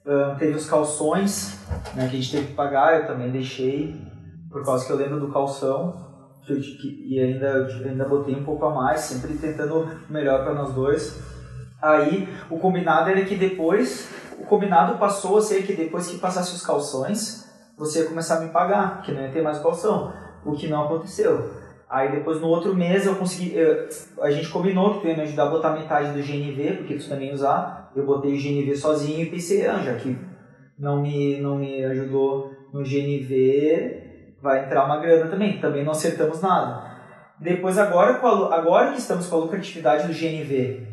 uh, 0.06 0.38
teve 0.40 0.56
os 0.56 0.70
calções, 0.70 1.60
né, 1.94 2.08
que 2.08 2.16
a 2.16 2.20
gente 2.22 2.32
teve 2.32 2.48
que 2.48 2.54
pagar, 2.54 3.02
eu 3.02 3.08
também 3.08 3.32
deixei, 3.32 4.02
por 4.50 4.64
causa 4.64 4.86
que 4.86 4.92
eu 4.92 4.98
lembro 4.98 5.20
do 5.20 5.32
calção, 5.32 6.07
e 6.54 7.20
ainda, 7.20 7.68
ainda 7.86 8.06
botei 8.06 8.36
um 8.36 8.44
pouco 8.44 8.66
a 8.66 8.74
mais, 8.74 9.02
sempre 9.02 9.34
tentando 9.38 9.90
melhor 10.10 10.44
para 10.44 10.54
nós 10.54 10.74
dois. 10.74 11.20
Aí 11.82 12.28
o 12.50 12.58
combinado 12.58 13.10
era 13.10 13.24
que 13.24 13.36
depois, 13.36 14.10
o 14.40 14.46
combinado 14.46 14.98
passou 14.98 15.38
a 15.38 15.42
ser 15.42 15.64
que 15.64 15.74
depois 15.74 16.08
que 16.08 16.18
passasse 16.18 16.56
os 16.56 16.66
calções, 16.66 17.48
você 17.78 18.00
ia 18.00 18.10
começar 18.10 18.38
a 18.38 18.40
me 18.42 18.50
pagar, 18.50 19.02
que 19.02 19.12
não 19.12 19.22
ia 19.22 19.32
ter 19.32 19.42
mais 19.42 19.60
calção, 19.60 20.12
o 20.46 20.54
que 20.54 20.68
não 20.68 20.86
aconteceu. 20.86 21.52
Aí 21.90 22.12
depois 22.12 22.42
no 22.42 22.48
outro 22.48 22.76
mês 22.76 23.06
eu 23.06 23.16
consegui, 23.16 23.56
eu, 23.56 23.88
a 24.22 24.30
gente 24.30 24.50
combinou 24.50 24.96
que 24.96 25.02
tu 25.02 25.08
ia 25.08 25.16
me 25.16 25.22
ajudar 25.22 25.44
a 25.44 25.50
botar 25.50 25.72
metade 25.72 26.12
do 26.12 26.26
GNV, 26.26 26.78
porque 26.78 26.96
tu 26.96 27.08
também 27.08 27.30
ia 27.30 27.34
usar, 27.34 27.92
eu 27.96 28.06
botei 28.06 28.34
o 28.34 28.38
GNV 28.38 28.76
sozinho 28.76 29.22
e 29.22 29.30
pensei, 29.30 29.66
ah, 29.66 29.78
já 29.78 29.96
que 29.96 30.18
não 30.78 31.02
me, 31.02 31.40
não 31.40 31.58
me 31.58 31.84
ajudou 31.86 32.52
no 32.74 32.84
GNV, 32.84 34.07
vai 34.42 34.66
entrar 34.66 34.86
uma 34.86 35.00
grana 35.00 35.30
também, 35.30 35.60
também 35.60 35.84
não 35.84 35.92
acertamos 35.92 36.42
nada. 36.42 36.96
Depois 37.40 37.78
agora, 37.78 38.14
a, 38.14 38.56
agora 38.56 38.92
que 38.92 39.00
estamos 39.00 39.28
com 39.28 39.36
a 39.36 39.40
lucratividade 39.40 40.08
do 40.08 40.14
GNV, 40.14 40.88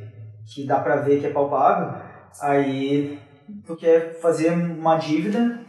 que 0.47 0.67
dá 0.67 0.81
pra 0.81 0.97
ver 0.97 1.21
que 1.21 1.27
é 1.27 1.31
palpável, 1.31 2.01
aí 2.43 3.19
tu 3.67 3.77
quer 3.77 4.19
fazer 4.21 4.51
uma 4.53 4.97
dívida 4.97 5.61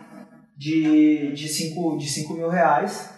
de 0.57 1.33
5 1.33 1.35
de 1.35 1.47
cinco, 1.47 1.97
de 1.97 2.07
cinco 2.07 2.33
mil 2.33 2.49
reais, 2.49 3.13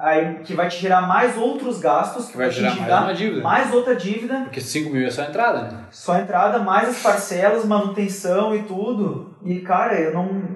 aí, 0.00 0.38
que 0.44 0.54
vai 0.54 0.68
te 0.68 0.76
gerar 0.76 1.02
mais 1.02 1.36
outros 1.36 1.80
gastos, 1.80 2.28
Que 2.28 2.36
vai 2.36 2.48
te 2.48 2.56
gerar 2.56 2.74
mais 2.76 3.02
uma 3.04 3.14
dívida. 3.14 3.42
mais 3.42 3.74
outra 3.74 3.96
dívida, 3.96 4.40
Porque 4.44 4.60
5 4.60 4.90
mil 4.90 5.06
é 5.06 5.10
só 5.10 5.22
a 5.22 5.26
entrada, 5.26 5.62
né? 5.62 5.84
só 5.90 6.18
entrada, 6.18 6.58
mais 6.60 6.88
as 6.88 7.02
parcelas, 7.02 7.64
manutenção 7.64 8.54
e 8.54 8.62
tudo. 8.62 9.36
E 9.44 9.60
cara, 9.60 9.98
eu 10.00 10.14
não. 10.14 10.53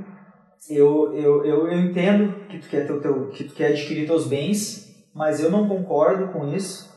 Eu, 0.69 1.13
eu, 1.15 1.45
eu, 1.45 1.69
eu 1.69 1.79
entendo 1.81 2.47
que 2.49 2.59
tu, 2.59 2.69
quer 2.69 2.87
ter 2.87 2.93
o 2.93 3.01
teu, 3.01 3.29
que 3.29 3.45
tu 3.45 3.55
quer 3.55 3.69
adquirir 3.69 4.07
teus 4.07 4.27
bens, 4.27 5.09
mas 5.15 5.43
eu 5.43 5.51
não 5.51 5.69
concordo 5.69 6.29
com 6.33 6.49
isso. 6.49 6.89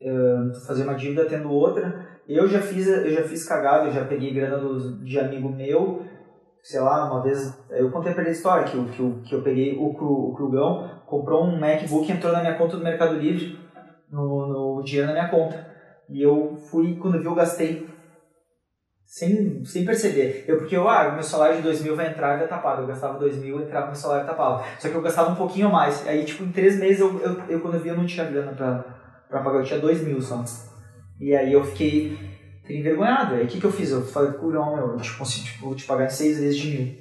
Uh, 0.00 0.54
fazer 0.66 0.84
uma 0.84 0.94
dívida 0.94 1.26
tendo 1.26 1.50
outra. 1.50 2.08
Eu 2.26 2.48
já 2.48 2.60
fiz, 2.60 2.86
eu 2.86 3.10
já 3.10 3.22
fiz 3.22 3.46
cagada, 3.46 3.86
eu 3.86 3.92
já 3.92 4.04
peguei 4.04 4.32
grana 4.32 4.56
do, 4.56 5.04
de 5.04 5.18
amigo 5.18 5.48
meu, 5.48 6.02
sei 6.62 6.80
lá, 6.80 7.10
uma 7.10 7.22
vez, 7.22 7.58
eu 7.70 7.90
contei 7.90 8.12
pra 8.12 8.22
ele 8.22 8.30
a 8.30 8.32
história, 8.32 8.64
que, 8.64 8.82
que, 8.92 9.00
eu, 9.00 9.20
que 9.24 9.34
eu 9.34 9.42
peguei 9.42 9.76
o, 9.76 9.88
o 9.88 10.34
Crugão, 10.34 10.88
comprou 11.06 11.44
um 11.44 11.58
MacBook, 11.58 12.10
entrou 12.10 12.32
na 12.32 12.40
minha 12.40 12.56
conta 12.56 12.76
do 12.76 12.84
Mercado 12.84 13.16
Livre, 13.16 13.58
no, 14.10 14.46
no 14.76 14.82
dinheiro 14.82 15.08
na 15.08 15.12
minha 15.12 15.28
conta. 15.28 15.66
E 16.08 16.22
eu 16.22 16.56
fui, 16.70 16.96
quando 16.96 17.18
vi, 17.18 17.24
eu 17.24 17.34
gastei 17.34 17.86
sem, 19.10 19.64
sem 19.64 19.84
perceber. 19.84 20.44
Eu, 20.46 20.56
porque 20.56 20.76
eu, 20.76 20.88
ah, 20.88 21.10
meu 21.10 21.22
salário 21.24 21.56
de 21.56 21.62
2 21.62 21.82
mil 21.82 21.96
vai 21.96 22.08
entrar 22.08 22.36
e 22.36 22.38
vai 22.38 22.46
tapado. 22.46 22.82
Eu 22.82 22.86
gastava 22.86 23.18
2 23.18 23.38
mil, 23.38 23.60
entrava 23.60 23.86
meu 23.86 23.94
salário 23.96 24.24
tapado. 24.24 24.64
Só 24.78 24.88
que 24.88 24.94
eu 24.94 25.02
gastava 25.02 25.32
um 25.32 25.34
pouquinho 25.34 25.66
a 25.66 25.72
mais. 25.72 26.06
Aí, 26.06 26.24
tipo, 26.24 26.44
em 26.44 26.52
três 26.52 26.78
meses, 26.78 27.00
eu, 27.00 27.20
eu, 27.20 27.42
eu 27.48 27.60
quando 27.60 27.74
eu 27.74 27.80
vi, 27.80 27.88
eu 27.88 27.96
não 27.96 28.06
tinha 28.06 28.24
grana 28.30 28.52
pra, 28.52 28.84
pra 29.28 29.42
pagar. 29.42 29.58
Eu 29.58 29.64
tinha 29.64 29.80
2 29.80 30.04
mil 30.04 30.22
só. 30.22 30.44
E 31.18 31.34
aí 31.34 31.52
eu 31.52 31.64
fiquei 31.64 32.16
envergonhado. 32.68 33.34
Aí 33.34 33.44
o 33.44 33.48
que, 33.48 33.58
que 33.58 33.66
eu 33.66 33.72
fiz? 33.72 33.90
Eu 33.90 34.02
falei, 34.02 34.30
curão, 34.34 34.76
meu, 34.76 34.92
eu 34.92 34.96
te 34.98 35.12
consigo 35.18 35.44
tipo, 35.44 35.66
vou 35.66 35.74
te 35.74 35.86
pagar 35.86 36.04
em 36.04 36.10
6 36.10 36.38
vezes 36.38 36.56
de 36.56 36.68
mil. 36.70 36.94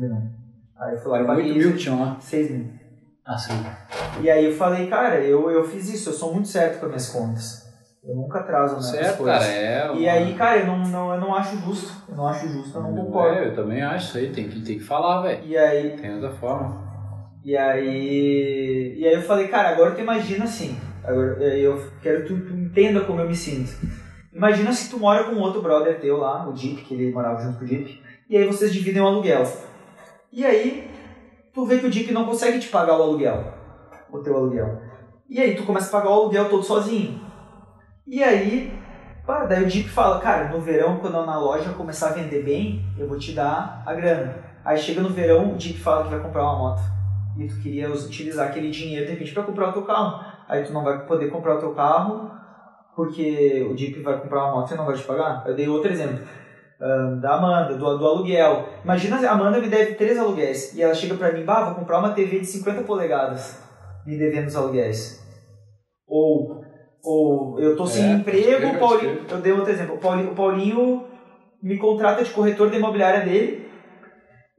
Não. 0.00 0.32
Aí 0.80 0.94
eu 0.94 0.98
fui 0.98 1.12
lá 1.12 1.20
e 1.20 1.26
paguei. 1.26 1.44
8 1.44 1.58
mil 1.58 1.72
que 1.72 1.78
tinham 1.78 2.00
lá? 2.00 2.18
6 2.18 2.50
mil. 2.50 2.70
Ah, 3.26 3.36
sim. 3.36 3.52
E 4.22 4.30
aí 4.30 4.46
eu 4.46 4.54
falei, 4.54 4.88
cara, 4.88 5.20
eu, 5.20 5.50
eu 5.50 5.62
fiz 5.64 5.92
isso, 5.92 6.08
eu 6.08 6.14
sou 6.14 6.32
muito 6.32 6.48
certo 6.48 6.80
com 6.80 6.86
as 6.86 6.90
minhas 6.90 7.08
contas. 7.10 7.63
Eu 8.06 8.14
nunca 8.14 8.40
atraso 8.40 8.76
né, 8.76 8.82
certo, 8.82 9.18
coisas. 9.18 9.38
cara, 9.38 9.50
é. 9.50 9.90
Uma... 9.90 10.00
E 10.00 10.08
aí, 10.08 10.34
cara, 10.34 10.58
eu 10.58 10.66
não, 10.66 10.78
não, 10.80 11.14
eu 11.14 11.20
não 11.20 11.34
acho 11.34 11.56
justo. 11.56 11.90
Eu 12.06 12.14
não 12.14 12.28
acho 12.28 12.46
justo, 12.48 12.76
eu 12.76 12.82
não 12.82 12.94
concordo. 12.94 13.38
É, 13.38 13.48
eu 13.48 13.54
também 13.54 13.82
acho 13.82 14.08
isso 14.08 14.18
aí, 14.18 14.30
tem 14.30 14.48
que, 14.48 14.60
tem 14.60 14.78
que 14.78 14.84
falar, 14.84 15.22
velho. 15.22 15.42
E 15.42 15.56
aí. 15.56 15.96
Tem 15.96 16.14
outra 16.14 16.30
forma. 16.30 16.84
E 17.42 17.56
aí. 17.56 18.94
E 18.98 19.06
aí 19.06 19.14
eu 19.14 19.22
falei, 19.22 19.48
cara, 19.48 19.70
agora 19.70 19.92
tu 19.92 20.02
imagina 20.02 20.44
assim. 20.44 20.78
Agora 21.02 21.42
eu 21.42 21.90
quero 22.02 22.22
que 22.22 22.28
tu, 22.28 22.40
tu 22.40 22.52
entenda 22.52 23.00
como 23.00 23.20
eu 23.20 23.28
me 23.28 23.34
sinto. 23.34 23.72
Imagina 24.34 24.72
se 24.72 24.90
tu 24.90 24.98
mora 24.98 25.24
com 25.24 25.36
outro 25.36 25.62
brother 25.62 26.00
teu 26.00 26.18
lá, 26.18 26.46
o 26.48 26.52
Deep, 26.52 26.82
que 26.82 26.94
ele 26.94 27.12
morava 27.12 27.40
junto 27.40 27.58
com 27.58 27.64
o 27.64 27.68
Deep, 27.68 28.02
e 28.28 28.36
aí 28.36 28.44
vocês 28.46 28.72
dividem 28.72 29.00
o 29.00 29.06
aluguel. 29.06 29.44
E 30.32 30.44
aí, 30.44 30.90
tu 31.52 31.64
vê 31.64 31.78
que 31.78 31.86
o 31.86 31.90
Deep 31.90 32.12
não 32.12 32.24
consegue 32.26 32.58
te 32.58 32.68
pagar 32.68 32.98
o 32.98 33.02
aluguel, 33.02 33.44
o 34.10 34.18
teu 34.18 34.36
aluguel. 34.36 34.82
E 35.30 35.40
aí 35.40 35.54
tu 35.54 35.62
começa 35.62 35.88
a 35.88 36.00
pagar 36.00 36.10
o 36.10 36.20
aluguel 36.22 36.50
todo 36.50 36.64
sozinho. 36.64 37.23
E 38.06 38.22
aí, 38.22 38.70
pá, 39.26 39.46
daí 39.46 39.64
o 39.64 39.66
Deep 39.66 39.88
fala, 39.88 40.20
cara, 40.20 40.50
no 40.50 40.60
verão, 40.60 40.98
quando 40.98 41.24
na 41.24 41.38
loja 41.38 41.72
começar 41.72 42.08
a 42.08 42.12
vender 42.12 42.42
bem, 42.42 42.84
eu 42.98 43.08
vou 43.08 43.18
te 43.18 43.32
dar 43.32 43.82
a 43.86 43.94
grana. 43.94 44.36
Aí 44.62 44.76
chega 44.76 45.00
no 45.00 45.08
verão, 45.08 45.54
o 45.54 45.56
Deep 45.56 45.78
fala 45.78 46.04
que 46.04 46.10
vai 46.10 46.20
comprar 46.20 46.42
uma 46.42 46.58
moto. 46.58 46.82
E 47.38 47.48
tu 47.48 47.58
queria 47.62 47.90
utilizar 47.90 48.48
aquele 48.48 48.70
dinheiro, 48.70 49.06
de 49.06 49.12
repente, 49.12 49.32
para 49.32 49.44
comprar 49.44 49.70
o 49.70 49.72
teu 49.72 49.82
carro. 49.84 50.22
Aí 50.46 50.62
tu 50.62 50.72
não 50.74 50.84
vai 50.84 51.06
poder 51.06 51.30
comprar 51.30 51.56
o 51.56 51.60
teu 51.60 51.74
carro, 51.74 52.30
porque 52.94 53.66
o 53.70 53.74
Deep 53.74 54.02
vai 54.02 54.20
comprar 54.20 54.44
uma 54.44 54.56
moto 54.56 54.74
e 54.74 54.76
não 54.76 54.84
vai 54.84 54.96
te 54.96 55.02
pagar. 55.04 55.42
Eu 55.46 55.54
dei 55.54 55.66
outro 55.66 55.90
exemplo. 55.90 56.26
Da 57.22 57.36
Amanda, 57.36 57.78
do, 57.78 57.98
do 57.98 58.06
aluguel. 58.06 58.68
Imagina 58.84 59.16
a 59.16 59.32
Amanda 59.32 59.58
me 59.58 59.68
deve 59.68 59.94
três 59.94 60.18
aluguéis 60.18 60.74
e 60.74 60.82
ela 60.82 60.92
chega 60.92 61.14
pra 61.14 61.32
mim, 61.32 61.42
bah, 61.42 61.64
vou 61.64 61.76
comprar 61.76 62.00
uma 62.00 62.12
TV 62.12 62.40
de 62.40 62.46
50 62.46 62.82
polegadas 62.82 63.58
me 64.04 64.18
devendo 64.18 64.48
os 64.48 64.56
aluguéis. 64.56 65.24
Ou 66.06 66.63
ou 67.04 67.60
eu 67.60 67.76
tô 67.76 67.86
sem 67.86 68.04
É, 68.04 68.12
emprego, 68.14 68.68
o 68.68 68.78
Paulinho, 68.78 69.20
eu 69.30 69.38
dei 69.38 69.52
outro 69.52 69.70
exemplo, 69.70 69.96
o 69.96 69.98
Paulinho, 69.98 70.32
o 70.32 70.34
Paulinho 70.34 71.04
me 71.62 71.76
contrata 71.78 72.24
de 72.24 72.30
corretor 72.30 72.70
da 72.70 72.76
imobiliária 72.76 73.24
dele, 73.24 73.68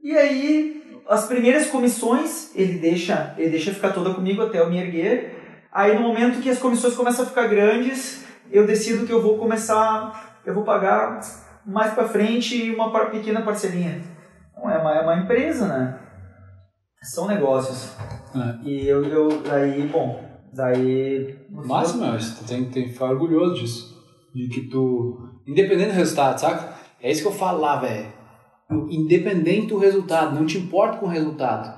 e 0.02 0.16
aí 0.16 1.00
as 1.08 1.26
primeiras 1.26 1.66
comissões 1.66 2.54
ele 2.54 2.78
deixa, 2.78 3.34
ele 3.36 3.50
deixa 3.50 3.74
ficar 3.74 3.92
toda 3.92 4.14
comigo 4.14 4.42
até 4.42 4.60
eu 4.60 4.70
me 4.70 4.78
erguer, 4.78 5.66
aí 5.72 5.94
no 5.94 6.02
momento 6.02 6.40
que 6.40 6.50
as 6.50 6.58
comissões 6.58 6.94
começam 6.94 7.24
a 7.24 7.28
ficar 7.28 7.46
grandes, 7.48 8.24
eu 8.50 8.66
decido 8.66 9.06
que 9.06 9.12
eu 9.12 9.20
vou 9.20 9.38
começar, 9.38 10.40
eu 10.44 10.54
vou 10.54 10.64
pagar 10.64 11.20
mais 11.66 11.92
pra 11.94 12.04
frente 12.04 12.70
uma 12.70 13.06
pequena 13.06 13.42
parcelinha. 13.42 14.00
Não 14.56 14.70
é 14.70 14.78
uma, 14.78 14.94
é 14.94 15.00
uma 15.00 15.16
empresa, 15.16 15.66
né? 15.66 15.98
São 17.02 17.26
negócios. 17.26 17.94
É. 18.34 18.68
E 18.68 18.86
eu, 18.86 19.04
eu 19.04 19.28
aí, 19.52 19.82
bom, 19.82 20.24
daí... 20.56 21.36
eu- 21.50 21.98
meu, 21.98 22.12
você 22.20 22.44
tem, 22.44 22.64
tem 22.66 22.84
que 22.84 22.92
ficar 22.92 23.10
orgulhoso 23.10 23.60
disso. 23.60 23.96
De 24.34 24.48
que 24.48 24.62
tu. 24.62 25.18
Independente 25.46 25.88
do 25.90 25.94
resultado, 25.94 26.38
saca? 26.40 26.74
É 27.00 27.10
isso 27.10 27.22
que 27.22 27.28
eu 27.28 27.32
falo 27.32 27.60
lá, 27.60 27.76
velho. 27.76 28.12
Independente 28.90 29.68
do 29.68 29.78
resultado, 29.78 30.34
não 30.34 30.44
te 30.44 30.58
importa 30.58 30.98
com 30.98 31.06
o 31.06 31.08
resultado. 31.08 31.74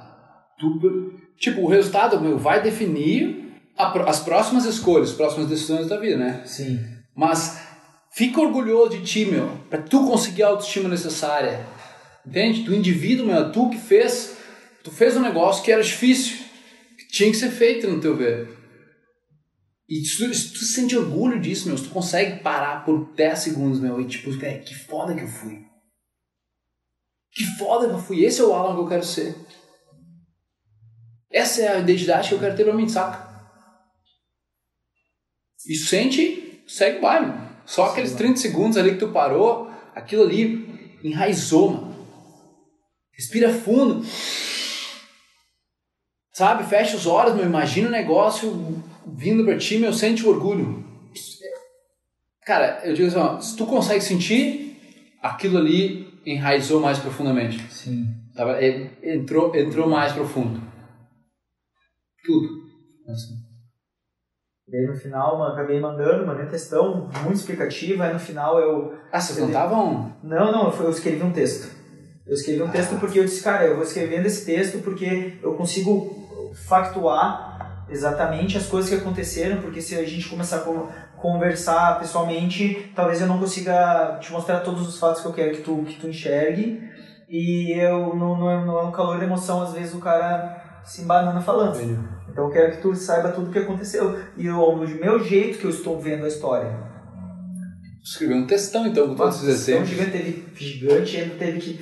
Tu, 0.59 1.13
tipo, 1.37 1.61
o 1.63 1.69
resultado, 1.69 2.21
meu, 2.21 2.39
vai 2.39 2.63
definir 2.63 3.53
a 3.77 3.93
as 4.09 4.21
próximas 4.21 4.65
escolhas, 4.65 5.11
as 5.11 5.17
próximas 5.17 5.49
decisões 5.49 5.87
da 5.87 5.99
vida, 5.99 6.17
né? 6.17 6.43
Sim. 6.47 6.81
Mas 7.15 7.61
fica 8.11 8.41
orgulhoso 8.41 8.91
de 8.99 9.03
ti, 9.05 9.25
meu, 9.27 9.49
pra 9.69 9.81
tu 9.83 10.07
conseguir 10.07 10.43
a 10.43 10.49
autoestima 10.49 10.89
necessária. 10.89 11.65
Entende? 12.27 12.65
Tu 12.65 12.75
indivíduo, 12.75 13.27
meu, 13.27 13.37
é 13.37 13.49
tu 13.51 13.69
que 13.71 13.79
fez, 13.79 14.37
tu 14.83 14.91
fez 14.91 15.17
um 15.17 15.21
negócio 15.21 15.63
que 15.63 15.71
era 15.71 15.83
difícil, 15.83 16.39
que 16.99 17.09
tinha 17.09 17.31
que 17.31 17.37
ser 17.37 17.51
feito 17.51 17.87
no 17.89 18.01
teu 18.01 18.17
ver. 18.17 18.49
E 19.89 20.05
se 20.05 20.19
tu, 20.19 20.35
se 20.35 20.53
tu 20.53 20.65
sente 20.65 20.97
orgulho 20.97 21.41
disso, 21.41 21.67
meu, 21.67 21.79
se 21.79 21.85
tu 21.85 21.91
consegue 21.91 22.43
parar 22.43 22.85
por 22.85 23.15
10 23.15 23.39
segundos, 23.39 23.81
meu, 23.81 23.99
e 24.01 24.07
tipo, 24.07 24.31
é, 24.45 24.59
que 24.59 24.75
foda 24.75 25.15
que 25.15 25.23
eu 25.23 25.29
fui. 25.29 25.67
Que 27.33 27.45
foda 27.57 27.89
que 27.89 27.95
eu 27.95 27.99
fui. 27.99 28.23
Esse 28.23 28.41
é 28.41 28.45
o 28.45 28.53
Alan 28.53 28.75
que 28.75 28.83
eu 28.83 28.89
quero 28.89 29.05
ser. 29.05 29.35
Essa 31.31 31.63
é 31.63 31.69
a 31.69 31.79
identidade 31.79 32.29
que 32.29 32.35
eu 32.35 32.39
quero 32.39 32.57
ter 32.57 32.65
pra 32.65 32.75
mim, 32.75 32.89
saca? 32.89 33.29
E 35.67 35.75
sente, 35.75 36.63
segue 36.67 36.99
o 36.99 37.03
baile. 37.03 37.33
Só 37.65 37.87
aqueles 37.87 38.13
30 38.13 38.41
segundos 38.41 38.77
ali 38.77 38.93
que 38.93 38.99
tu 38.99 39.09
parou, 39.09 39.71
aquilo 39.95 40.23
ali 40.23 40.99
enraizou, 41.03 41.71
mano. 41.71 41.89
Respira 43.13 43.53
fundo. 43.53 44.07
Sabe? 46.33 46.65
Fecha 46.65 46.97
os 46.97 47.07
olhos, 47.07 47.35
meu. 47.35 47.45
Imagina 47.45 47.89
o 47.89 47.93
negócio 47.93 48.83
vindo 49.15 49.45
pra 49.45 49.59
ti, 49.59 49.79
meu. 49.79 49.93
Sente 49.93 50.25
o 50.25 50.31
orgulho. 50.31 50.85
Cara, 52.45 52.81
eu 52.85 52.95
digo 52.95 53.09
assim, 53.09 53.19
ó, 53.19 53.41
se 53.41 53.57
tu 53.57 53.67
consegue 53.67 54.01
sentir, 54.01 54.77
aquilo 55.23 55.59
ali 55.59 56.19
enraizou 56.25 56.81
mais 56.81 56.99
profundamente. 56.99 57.61
Sim. 57.71 58.07
Tava, 58.35 58.53
é, 58.63 58.91
entrou, 59.03 59.55
entrou 59.55 59.89
mais 59.89 60.13
profundo. 60.13 60.63
Tudo. 62.25 62.49
Assim. 63.09 63.35
E 64.69 64.77
aí 64.77 64.87
no 64.87 64.95
final, 64.95 65.39
mano, 65.39 65.53
acabei 65.53 65.81
mandando, 65.81 66.27
mandei 66.27 66.45
um 66.45 66.51
textão 66.51 67.11
muito 67.23 67.37
explicativo, 67.37 68.03
aí 68.03 68.13
no 68.13 68.19
final 68.19 68.59
eu... 68.61 68.95
Ah, 69.11 69.21
vocês 69.21 69.39
não 69.39 69.47
estavam. 69.47 70.15
Não, 70.23 70.53
não, 70.53 70.71
eu 70.71 70.85
eu 70.85 70.91
escrevi 70.91 71.23
um 71.23 71.33
texto. 71.33 71.75
Eu 72.27 72.35
escrevi 72.35 72.63
um 72.63 72.71
texto 72.71 72.99
porque 73.01 73.19
eu 73.19 73.25
disse, 73.25 73.43
cara, 73.43 73.65
eu 73.65 73.77
vou 73.77 73.85
escrevendo 73.85 74.27
esse 74.27 74.45
texto 74.45 74.83
porque 74.83 75.39
eu 75.43 75.55
consigo 75.55 76.53
factuar 76.67 77.48
exatamente 77.89 78.57
as 78.59 78.67
coisas 78.67 78.91
que 78.91 78.97
aconteceram, 78.97 79.61
porque 79.61 79.81
se 79.81 79.95
a 79.95 80.05
gente 80.05 80.29
começar 80.29 80.59
a 80.59 80.61
con- 80.61 80.89
conversar 81.17 81.99
pessoalmente, 81.99 82.93
talvez 82.95 83.21
eu 83.21 83.27
não 83.27 83.39
consiga 83.39 84.19
te 84.21 84.31
mostrar 84.33 84.61
todos 84.61 84.87
os 84.87 84.99
fatos 84.99 85.21
que 85.23 85.27
eu 85.29 85.33
quero 85.33 85.57
que 85.57 85.63
tu, 85.63 85.83
que 85.85 85.99
tu 86.01 86.09
enxergue, 86.09 86.81
e 87.29 87.73
eu, 87.79 88.15
no, 88.15 88.37
no, 88.37 88.85
no 88.87 88.93
calor 88.93 89.19
da 89.19 89.25
emoção, 89.25 89.63
às 89.63 89.73
vezes 89.73 89.95
o 89.95 89.99
cara 90.01 90.81
se 90.85 91.03
embanana 91.03 91.41
falando. 91.41 91.79
Então 92.31 92.45
eu 92.47 92.51
quero 92.53 92.77
que 92.77 92.83
tu 92.83 92.95
saiba 92.95 93.33
tudo 93.33 93.49
o 93.49 93.53
que 93.53 93.59
aconteceu. 93.59 94.19
E 94.37 94.47
eu, 94.47 94.57
do 94.57 94.87
meu 94.87 95.23
jeito 95.23 95.59
que 95.59 95.65
eu 95.65 95.71
estou 95.71 96.01
vendo 96.01 96.25
a 96.25 96.29
história. 96.29 96.75
Escreveu 98.03 98.37
um 98.39 98.47
textão, 98.47 98.87
então, 98.87 99.09
com 99.09 99.15
todos 99.15 99.43
esses 99.47 99.49
Nossa, 99.49 99.73
tão 99.73 99.83
exemplos. 99.83 99.89
gigante, 99.91 100.11
teve 100.13 100.65
gigante 100.65 101.17
e 101.17 101.21
ainda 101.21 101.35
teve 101.35 101.59
que. 101.61 101.81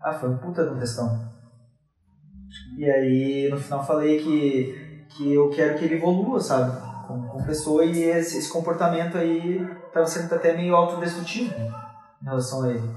Ah, 0.00 0.12
foi 0.12 0.28
um 0.30 0.36
puta 0.38 0.64
de 0.64 0.70
um 0.74 0.78
textão. 0.78 1.32
E 2.78 2.84
aí 2.88 3.48
no 3.50 3.56
final 3.56 3.84
falei 3.84 4.18
que, 4.20 4.81
que 5.16 5.34
eu 5.34 5.50
quero 5.50 5.78
que 5.78 5.84
ele 5.84 5.96
evolua, 5.96 6.40
sabe? 6.40 6.72
Com, 7.06 7.28
com 7.28 7.44
pessoa 7.44 7.84
e 7.84 8.02
esse, 8.02 8.38
esse 8.38 8.52
comportamento 8.52 9.18
aí 9.18 9.64
tava 9.92 10.06
sendo 10.06 10.34
até 10.34 10.56
meio 10.56 10.74
autodestrutivo 10.74 11.54
em 11.54 12.24
relação 12.24 12.64
a 12.64 12.70
ele. 12.70 12.96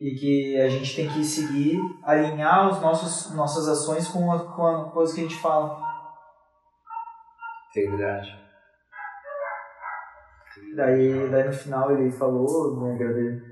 E 0.00 0.14
que 0.14 0.60
a 0.60 0.68
gente 0.68 0.96
tem 0.96 1.08
que 1.08 1.22
seguir, 1.22 1.78
alinhar 2.02 2.70
os 2.70 2.80
nossos, 2.80 3.34
nossas 3.34 3.68
ações 3.68 4.08
com, 4.08 4.32
a, 4.32 4.38
com 4.54 4.66
a 4.66 4.90
coisa 4.90 5.14
que 5.14 5.20
a 5.20 5.24
gente 5.24 5.36
fala. 5.36 5.78
Integridade. 7.70 8.40
Daí, 10.74 11.28
daí 11.30 11.46
no 11.46 11.52
final 11.52 11.90
ele 11.92 12.10
falou, 12.10 12.80
me 12.80 12.94
agradeceu. 12.94 13.50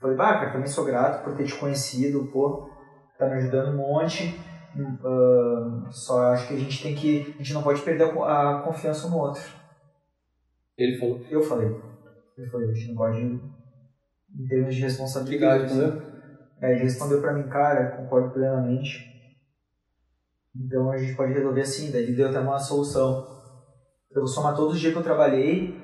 Falei, 0.00 0.16
bah, 0.16 0.34
cara, 0.34 0.52
também 0.52 0.68
sou 0.68 0.84
grato 0.84 1.24
por 1.24 1.36
ter 1.36 1.44
te 1.44 1.54
conhecido, 1.56 2.30
pô, 2.32 2.70
tá 3.18 3.26
me 3.26 3.34
ajudando 3.34 3.74
um 3.74 3.78
monte. 3.78 4.40
Ah, 4.76 5.88
só 5.90 6.32
acho 6.32 6.48
que 6.48 6.54
a 6.54 6.58
gente 6.58 6.82
tem 6.82 6.94
que. 6.94 7.34
A 7.34 7.38
gente 7.38 7.54
não 7.54 7.62
pode 7.62 7.82
perder 7.82 8.04
a 8.04 8.12
co- 8.12 8.24
a 8.24 8.62
confiança 8.62 9.06
um 9.06 9.10
no 9.10 9.18
outro. 9.18 9.42
Ele 10.76 10.98
falou. 10.98 11.20
Eu 11.30 11.42
falei. 11.42 11.68
Eu 12.36 12.50
falei, 12.50 12.70
a 12.70 12.74
gente 12.74 12.88
não 12.88 12.96
pode. 12.96 13.18
Em 13.20 14.46
termos 14.48 14.74
de 14.74 14.80
responsabilidade. 14.82 15.64
idade, 15.64 15.78
entendeu? 15.80 16.02
Aí 16.60 16.72
ele 16.72 16.82
respondeu 16.82 17.20
pra 17.20 17.32
mim, 17.32 17.48
cara, 17.48 17.96
concordo 17.96 18.30
plenamente. 18.34 19.06
Então 20.54 20.90
a 20.90 20.96
gente 20.98 21.16
pode 21.16 21.32
resolver 21.32 21.60
assim. 21.60 21.90
Daí 21.90 22.02
ele 22.04 22.14
deu 22.16 22.28
até 22.28 22.38
uma 22.40 22.58
solução. 22.58 23.26
Eu 24.10 24.20
vou 24.22 24.26
somar 24.28 24.54
todos 24.56 24.74
os 24.74 24.80
dias 24.80 24.92
que 24.92 24.98
eu 24.98 25.02
trabalhei, 25.04 25.74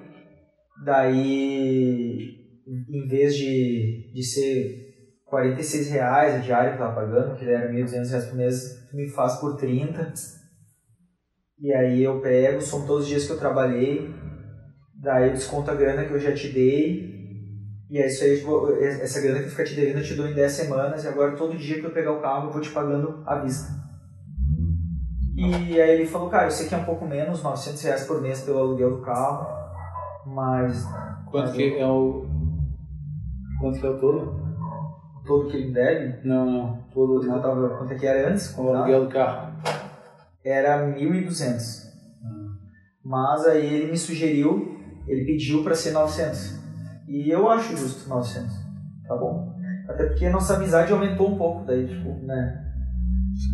daí 0.85 2.43
em 2.67 3.07
vez 3.07 3.37
de, 3.37 4.11
de 4.15 4.23
ser 4.23 4.94
46 5.35 5.91
reais 5.91 6.35
a 6.37 6.39
diária 6.39 6.71
que 6.71 6.77
eu 6.77 6.87
tava 6.87 6.95
pagando, 6.95 7.35
que 7.35 7.45
era 7.45 7.69
1.200 7.69 8.09
reais 8.11 8.25
por 8.27 8.37
mês, 8.37 8.87
tu 8.89 8.97
me 8.97 9.09
faz 9.09 9.35
por 9.41 9.57
30. 9.57 10.13
E 11.59 11.73
aí 11.75 12.05
eu 12.05 12.21
pego, 12.21 12.61
somo 12.61 12.87
todos 12.87 13.03
os 13.03 13.09
dias 13.09 13.25
que 13.27 13.33
eu 13.33 13.39
trabalhei, 13.39 14.09
daí 14.95 15.29
eu 15.29 15.33
desconto 15.33 15.71
a 15.73 15.75
grana 15.75 16.05
que 16.05 16.13
eu 16.13 16.21
já 16.21 16.33
te 16.33 16.53
dei, 16.53 17.13
e 17.91 17.99
é 17.99 18.07
isso 18.07 18.23
aí, 18.23 18.37
tipo, 18.37 18.71
essa 18.81 19.21
grana 19.21 19.43
que 19.43 19.49
fica 19.51 19.65
te 19.65 19.75
devendo 19.75 19.99
eu 19.99 20.05
te 20.05 20.15
dou 20.15 20.29
em 20.29 20.35
10 20.35 20.53
semanas, 20.53 21.05
e 21.05 21.09
agora 21.09 21.37
todo 21.37 21.57
dia 21.57 21.81
que 21.81 21.87
eu 21.87 21.93
pegar 21.93 22.13
o 22.13 22.21
carro 22.23 22.49
eu 22.49 22.53
vou 22.53 22.61
te 22.61 22.71
pagando 22.71 23.25
à 23.27 23.37
vista. 23.41 23.73
E 25.37 25.81
aí 25.81 25.97
ele 25.97 26.07
falou, 26.07 26.29
cara, 26.31 26.47
eu 26.47 26.51
sei 26.53 26.69
que 26.69 26.75
é 26.77 26.79
um 26.79 26.85
pouco 26.85 27.05
menos, 27.05 27.43
900 27.43 27.83
reais 27.83 28.05
por 28.05 28.21
mês 28.23 28.43
pelo 28.43 28.61
aluguel 28.61 28.99
do 28.99 29.03
carro, 29.03 29.49
mas... 30.27 30.85
Quanto 31.29 31.49
mas 31.49 31.57
que 31.57 31.63
eu- 31.63 31.79
é 31.81 31.87
o. 31.87 32.25
Quanto 33.61 33.81
que 33.81 33.87
é 33.87 33.91
o 33.91 33.99
todo? 33.99 34.44
Todo 35.27 35.49
que 35.51 35.57
ele 35.57 35.67
me 35.69 35.73
deve, 35.75 36.27
Não, 36.27 36.45
não. 36.51 36.79
Todo 36.93 37.25
eu 37.25 37.41
tava, 37.43 37.69
quanto 37.71 37.93
é 37.93 37.97
que 37.97 38.07
era 38.07 38.31
antes? 38.31 38.51
o 38.53 38.57
combinado? 38.57 38.85
aluguel 38.85 39.07
do 39.07 39.13
carro. 39.13 39.53
Era 40.45 40.87
1.200. 40.87 41.85
Mas 43.05 43.47
aí 43.47 43.67
ele 43.75 43.91
me 43.91 43.99
sugeriu, 43.99 44.79
ele 45.07 45.25
pediu 45.25 45.63
pra 45.63 45.75
ser 45.75 45.93
900. 45.93 46.59
E 47.09 47.31
eu 47.31 47.49
acho 47.51 47.77
justo 47.77 48.09
900. 48.09 48.51
Tá 49.07 49.15
bom. 49.17 49.53
Até 49.89 50.07
porque 50.07 50.25
a 50.27 50.31
nossa 50.31 50.57
amizade 50.57 50.93
aumentou 50.93 51.31
um 51.31 51.37
pouco, 51.37 51.65
daí, 51.67 51.87
tipo, 51.87 52.09
né? 52.25 52.63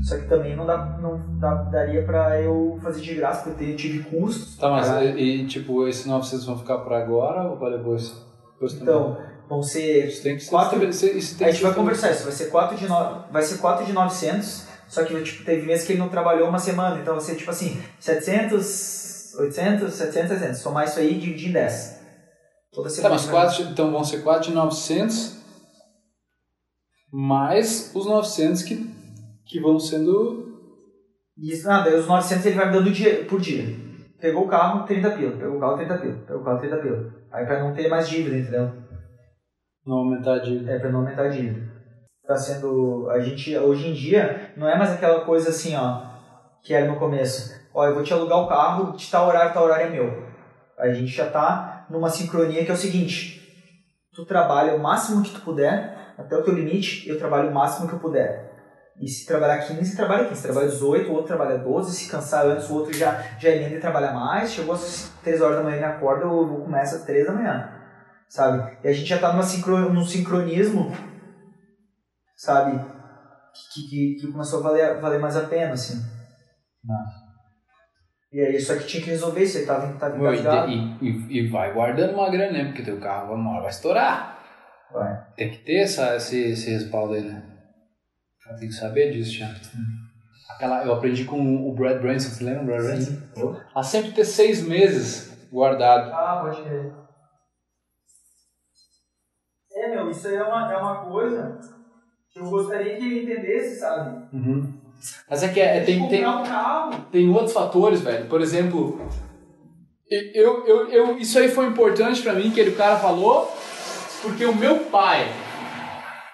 Só 0.04 0.16
que 0.18 0.28
também 0.28 0.54
não, 0.54 0.66
dá, 0.66 0.98
não 1.00 1.38
dá, 1.38 1.54
daria 1.64 2.04
pra 2.04 2.40
eu 2.40 2.78
fazer 2.82 3.00
de 3.00 3.14
graça, 3.14 3.48
porque 3.50 3.64
eu 3.64 3.76
tive 3.76 4.04
custos. 4.04 4.56
Tá, 4.56 4.70
mas 4.70 4.88
e, 5.16 5.46
tipo, 5.46 5.88
esses 5.88 6.06
900 6.06 6.46
vão 6.46 6.58
ficar 6.58 6.78
pra 6.78 6.98
agora 6.98 7.48
ou 7.48 7.56
pra 7.56 7.70
depois? 7.70 8.14
depois 8.52 8.74
também? 8.74 8.94
Vão 9.50 9.62
ser. 9.62 10.07
isso 10.07 10.23
tem 10.23 10.37
que 10.37 10.45
ser. 10.45 10.50
quatro- 10.50 10.78
A 10.80 11.50
gente 11.50 11.62
vai 11.62 11.75
conversar 11.75 12.12
isso, 12.12 12.23
vai 12.23 12.33
ser 12.33 12.47
4 12.47 12.76
de, 12.78 12.88
no... 12.88 13.25
vai 13.33 13.42
ser 13.42 13.59
4 13.59 13.85
de 13.85 13.92
900, 13.92 14.66
só 14.88 15.04
que 15.04 15.23
tipo, 15.23 15.45
teve 15.45 15.66
meses 15.66 15.85
que 15.85 15.92
ele 15.92 15.99
não 15.99 16.09
trabalhou 16.09 16.49
uma 16.49 16.59
semana, 16.61 17.00
então 17.00 17.14
vai 17.14 17.23
ser 17.23 17.35
tipo 17.35 17.50
assim, 17.50 17.83
700, 17.99 19.35
800, 19.40 19.92
700, 19.92 20.28
700. 20.38 20.59
Somar 20.61 20.85
isso 20.87 21.00
aí 21.00 21.14
e 21.16 21.19
dividir 21.19 21.49
em 21.49 21.52
10. 21.52 22.00
Toda 22.73 22.88
Tá, 22.88 22.95
semana. 22.95 23.14
mas 23.16 23.26
quatro, 23.28 23.64
de- 23.64 23.73
então 23.73 23.90
vão 23.90 24.04
ser 24.04 24.23
4 24.23 24.49
de 24.50 24.54
900 24.54 25.37
mais 27.12 27.90
os 27.95 28.07
900 28.07 28.62
que, 28.62 28.76
que 29.47 29.61
vão 29.61 29.78
sendo. 29.80 30.49
Isso, 31.37 31.69
ah, 31.69 31.80
daí 31.80 31.95
os 31.99 32.07
900 32.07 32.47
ele 32.47 32.54
vai 32.54 32.66
me 32.66 32.73
dando 32.73 32.90
dia, 32.92 33.25
por 33.25 33.40
dia. 33.40 33.64
Pegou 34.21 34.45
o 34.45 34.49
carro, 34.49 34.87
30 34.87 35.11
pila. 35.12 35.37
Pegou 35.37 35.57
o 35.57 35.61
carro, 35.61 35.76
30 35.76 35.99
pila. 35.99 36.14
Pegou 36.26 36.42
o 36.42 36.45
carro, 36.45 36.59
30 36.61 36.76
pila. 36.76 37.14
Aí 37.33 37.47
pra 37.47 37.61
não 37.64 37.75
ter 37.75 37.88
mais 37.88 38.09
dívida, 38.09 38.37
entendeu? 38.37 38.71
Não 39.87 39.99
aumentar 39.99 40.38
de. 40.38 40.68
É, 40.68 40.78
pra 40.78 40.90
não 40.90 41.00
aumentar 41.00 41.25
a 41.25 41.28
dívida. 41.28 41.68
Tá 42.26 42.37
sendo. 42.37 43.08
A 43.10 43.20
gente, 43.20 43.56
hoje 43.56 43.88
em 43.88 43.92
dia, 43.92 44.52
não 44.56 44.68
é 44.68 44.76
mais 44.76 44.92
aquela 44.92 45.25
coisa 45.25 45.50
assim, 45.50 45.75
ó, 45.76 46.02
que 46.62 46.75
era 46.75 46.87
no 46.87 46.99
começo. 46.99 47.58
Ó, 47.75 47.87
eu 47.87 47.94
vou 47.94 48.02
te 48.02 48.12
alugar 48.12 48.38
o 48.38 48.49
carro, 48.49 48.96
de 48.96 49.10
tal 49.10 49.28
horário, 49.28 49.52
tal 49.52 49.64
horário 49.64 49.87
é 49.87 49.90
meu. 49.90 50.30
A 50.78 50.90
gente 50.90 51.10
já 51.10 51.28
tá 51.28 51.87
numa 51.90 52.08
sincronia 52.08 52.64
que 52.64 52.70
é 52.70 52.75
o 52.75 52.76
seguinte: 52.76 53.40
tu 54.14 54.25
trabalha 54.25 54.75
o 54.75 54.78
máximo 54.78 55.22
que 55.22 55.32
tu 55.32 55.40
puder, 55.40 56.14
até 56.16 56.37
o 56.37 56.42
teu 56.42 56.54
limite, 56.54 57.08
eu 57.08 57.18
trabalho 57.18 57.50
o 57.50 57.54
máximo 57.54 57.88
que 57.88 57.94
eu 57.94 57.99
puder. 57.99 58.50
E 59.00 59.08
se 59.08 59.26
trabalhar 59.26 59.58
15, 59.58 59.96
trabalha 59.96 60.25
15. 60.26 60.40
Se 60.40 60.46
trabalha 60.46 60.68
18, 60.68 61.08
o 61.08 61.12
outro 61.12 61.28
trabalha 61.28 61.58
12. 61.58 61.96
Se 61.96 62.10
cansar 62.10 62.44
antes, 62.44 62.68
o 62.68 62.75
outro 62.75 62.94
já, 62.94 63.25
já 63.38 63.49
emenda 63.49 63.76
e 63.76 63.80
trabalha 63.80 64.12
mais. 64.12 64.52
Chegou 64.52 64.75
às 64.75 65.10
3 65.22 65.40
horas 65.40 65.57
da 65.57 65.62
manhã 65.62 65.78
me 65.78 65.85
acorda, 65.85 66.24
eu 66.24 66.46
vou 66.46 66.61
começar 66.61 66.96
às 66.96 67.05
3 67.05 67.26
da 67.26 67.33
manhã. 67.33 67.80
Sabe? 68.31 68.79
E 68.85 68.88
a 68.88 68.93
gente 68.93 69.09
já 69.09 69.19
tá 69.19 69.33
numa 69.33 69.43
sincro, 69.43 69.93
num 69.93 70.05
sincronismo, 70.05 70.93
sabe? 72.37 72.79
Que, 73.75 73.88
que, 73.88 74.14
que 74.21 74.33
começou 74.33 74.61
a 74.61 74.62
valer, 74.62 75.01
valer 75.01 75.19
mais 75.19 75.37
a 75.37 75.49
pena, 75.49 75.73
assim. 75.73 76.01
Massa. 76.85 77.19
E 78.33 78.40
aí, 78.40 78.61
só 78.61 78.77
que 78.77 78.87
tinha 78.87 79.03
que 79.03 79.11
resolver 79.11 79.43
isso. 79.43 79.59
Ele 79.59 79.66
tava, 79.66 79.93
tava 79.99 80.16
Meu, 80.16 80.33
e, 80.33 80.38
engasgado. 80.38 80.71
e, 80.71 80.99
e- 81.03 81.38
e 81.40 81.49
vai 81.49 81.75
guardando 81.75 82.14
uma 82.14 82.31
grana, 82.31 82.53
né? 82.53 82.64
Porque 82.66 82.85
teu 82.85 83.01
carro 83.01 83.35
uma 83.35 83.51
hora 83.55 83.62
vai 83.62 83.71
estourar. 83.71 84.38
Vai. 84.93 85.27
Tem 85.37 85.51
que 85.51 85.59
ter 85.64 85.81
essa, 85.83 86.14
esse, 86.14 86.53
esse 86.53 86.71
respaldo 86.71 87.14
aí, 87.14 87.23
né? 87.23 87.43
Tem 88.61 88.69
que 88.69 88.75
saber 88.75 89.11
disso, 89.12 89.33
já. 89.33 89.53
Aquela, 90.55 90.85
eu 90.85 90.93
aprendi 90.93 91.25
com 91.25 91.69
o 91.69 91.75
Brad 91.75 92.01
Branson, 92.01 92.31
você 92.31 92.45
lembra 92.45 92.62
o 92.62 92.66
Brad 92.66 92.83
Branson? 92.83 93.21
Sim. 93.35 93.57
A 93.75 93.83
sempre 93.83 94.12
ter 94.12 94.25
seis 94.25 94.62
meses 94.62 95.49
guardado. 95.51 96.12
Ah, 96.12 96.40
pode 96.43 96.62
crer. 96.62 96.99
Isso 100.11 100.29
aí 100.29 100.37
é 100.37 100.42
uma, 100.42 100.73
é 100.73 100.77
uma 100.77 100.96
coisa 100.96 101.59
que 102.31 102.38
eu 102.38 102.49
gostaria 102.49 102.96
que 102.96 103.05
ele 103.05 103.23
entendesse, 103.23 103.81
sabe? 103.81 104.27
Mas 105.29 105.42
é 105.42 105.49
que 105.49 105.61
é, 105.61 105.81
tem, 105.83 106.09
tem, 106.09 106.25
Comprar 106.25 106.88
um 106.88 107.01
tem 107.11 107.29
outros 107.31 107.53
fatores, 107.53 108.01
velho. 108.01 108.27
Por 108.27 108.40
exemplo, 108.40 109.01
eu, 110.11 110.66
eu, 110.66 110.88
eu, 110.88 111.18
isso 111.18 111.38
aí 111.38 111.49
foi 111.49 111.66
importante 111.66 112.23
pra 112.23 112.35
mim, 112.35 112.51
que 112.51 112.61
ele, 112.61 112.70
o 112.70 112.77
cara 112.77 112.96
falou, 112.96 113.51
porque 114.23 114.44
o 114.44 114.55
meu 114.55 114.81
pai, 114.87 115.27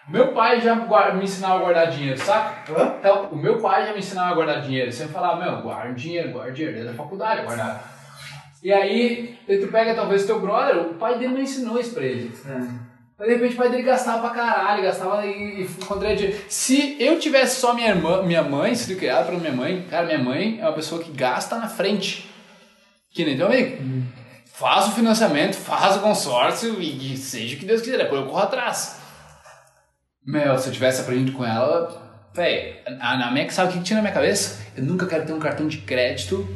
meu 0.09 0.33
pai 0.33 0.61
já 0.61 0.75
me 1.15 1.25
ensinava 1.25 1.57
a 1.57 1.59
guardar 1.59 1.91
dinheiro, 1.91 2.19
saca? 2.19 2.73
Hã? 2.73 2.97
Então, 2.99 3.29
o 3.33 3.37
meu 3.37 3.59
pai 3.59 3.87
já 3.87 3.93
me 3.93 3.99
ensinava 3.99 4.31
a 4.31 4.35
guardar 4.35 4.63
dinheiro. 4.63 4.93
Sempre 4.93 5.13
falava, 5.13 5.45
meu, 5.45 5.63
guarda 5.63 5.93
dinheiro, 5.95 6.33
guarda 6.33 6.53
dinheiro. 6.53 6.75
Desde 6.77 6.93
a 6.93 6.97
faculdade, 6.97 7.41
eu 7.41 7.47
guardava. 7.47 7.81
E 8.63 8.73
aí, 8.73 9.39
tu 9.47 9.69
pega 9.69 9.95
talvez 9.95 10.25
teu 10.27 10.41
brother, 10.41 10.79
o 10.79 10.95
pai 10.95 11.19
dele 11.19 11.35
não 11.35 11.41
ensinou 11.41 11.79
isso 11.79 11.95
pra 11.95 12.05
ele. 12.05 12.33
Mas 13.19 13.29
de 13.29 13.35
repente 13.35 13.55
o 13.55 13.57
pai 13.57 13.71
dele 13.71 13.83
gastava 13.83 14.21
pra 14.21 14.31
caralho, 14.31 14.83
gastava 14.83 15.25
e, 15.25 15.63
e 15.63 16.17
dinheiro. 16.17 16.45
Se 16.49 16.97
eu 17.01 17.19
tivesse 17.19 17.61
só 17.61 17.73
minha 17.73 17.89
irmã, 17.89 18.23
minha 18.23 18.43
mãe, 18.43 18.75
sido 18.75 18.99
criado 18.99 19.27
pela 19.27 19.39
minha 19.39 19.53
mãe, 19.53 19.87
cara, 19.89 20.05
minha 20.07 20.19
mãe 20.19 20.59
é 20.61 20.63
uma 20.63 20.75
pessoa 20.75 21.03
que 21.03 21.11
gasta 21.11 21.57
na 21.59 21.69
frente. 21.69 22.29
Que 23.11 23.25
nem 23.25 23.37
teu 23.37 23.47
amigo. 23.47 23.83
Faz 24.45 24.89
o 24.89 24.93
financiamento, 24.93 25.55
faz 25.55 25.97
o 25.97 26.01
consórcio 26.01 26.81
e, 26.81 27.15
e 27.15 27.17
seja 27.17 27.57
o 27.57 27.59
que 27.59 27.65
Deus 27.65 27.81
quiser, 27.81 27.99
depois 27.99 28.21
eu 28.21 28.27
corro 28.27 28.43
atrás. 28.43 29.01
Meu, 30.27 30.59
se 30.59 30.69
eu 30.69 30.73
tivesse 30.73 31.01
aprendido 31.01 31.33
com 31.33 31.45
ela, 31.45 32.29
véi, 32.35 32.83
a, 33.01 33.17
na 33.17 33.31
minha, 33.31 33.51
sabe 33.51 33.71
o 33.71 33.73
que 33.73 33.83
tinha 33.83 33.97
na 33.97 34.03
minha 34.03 34.15
cabeça? 34.15 34.61
Eu 34.77 34.85
nunca 34.85 35.07
quero 35.07 35.25
ter 35.25 35.33
um 35.33 35.39
cartão 35.39 35.67
de 35.67 35.79
crédito 35.79 36.47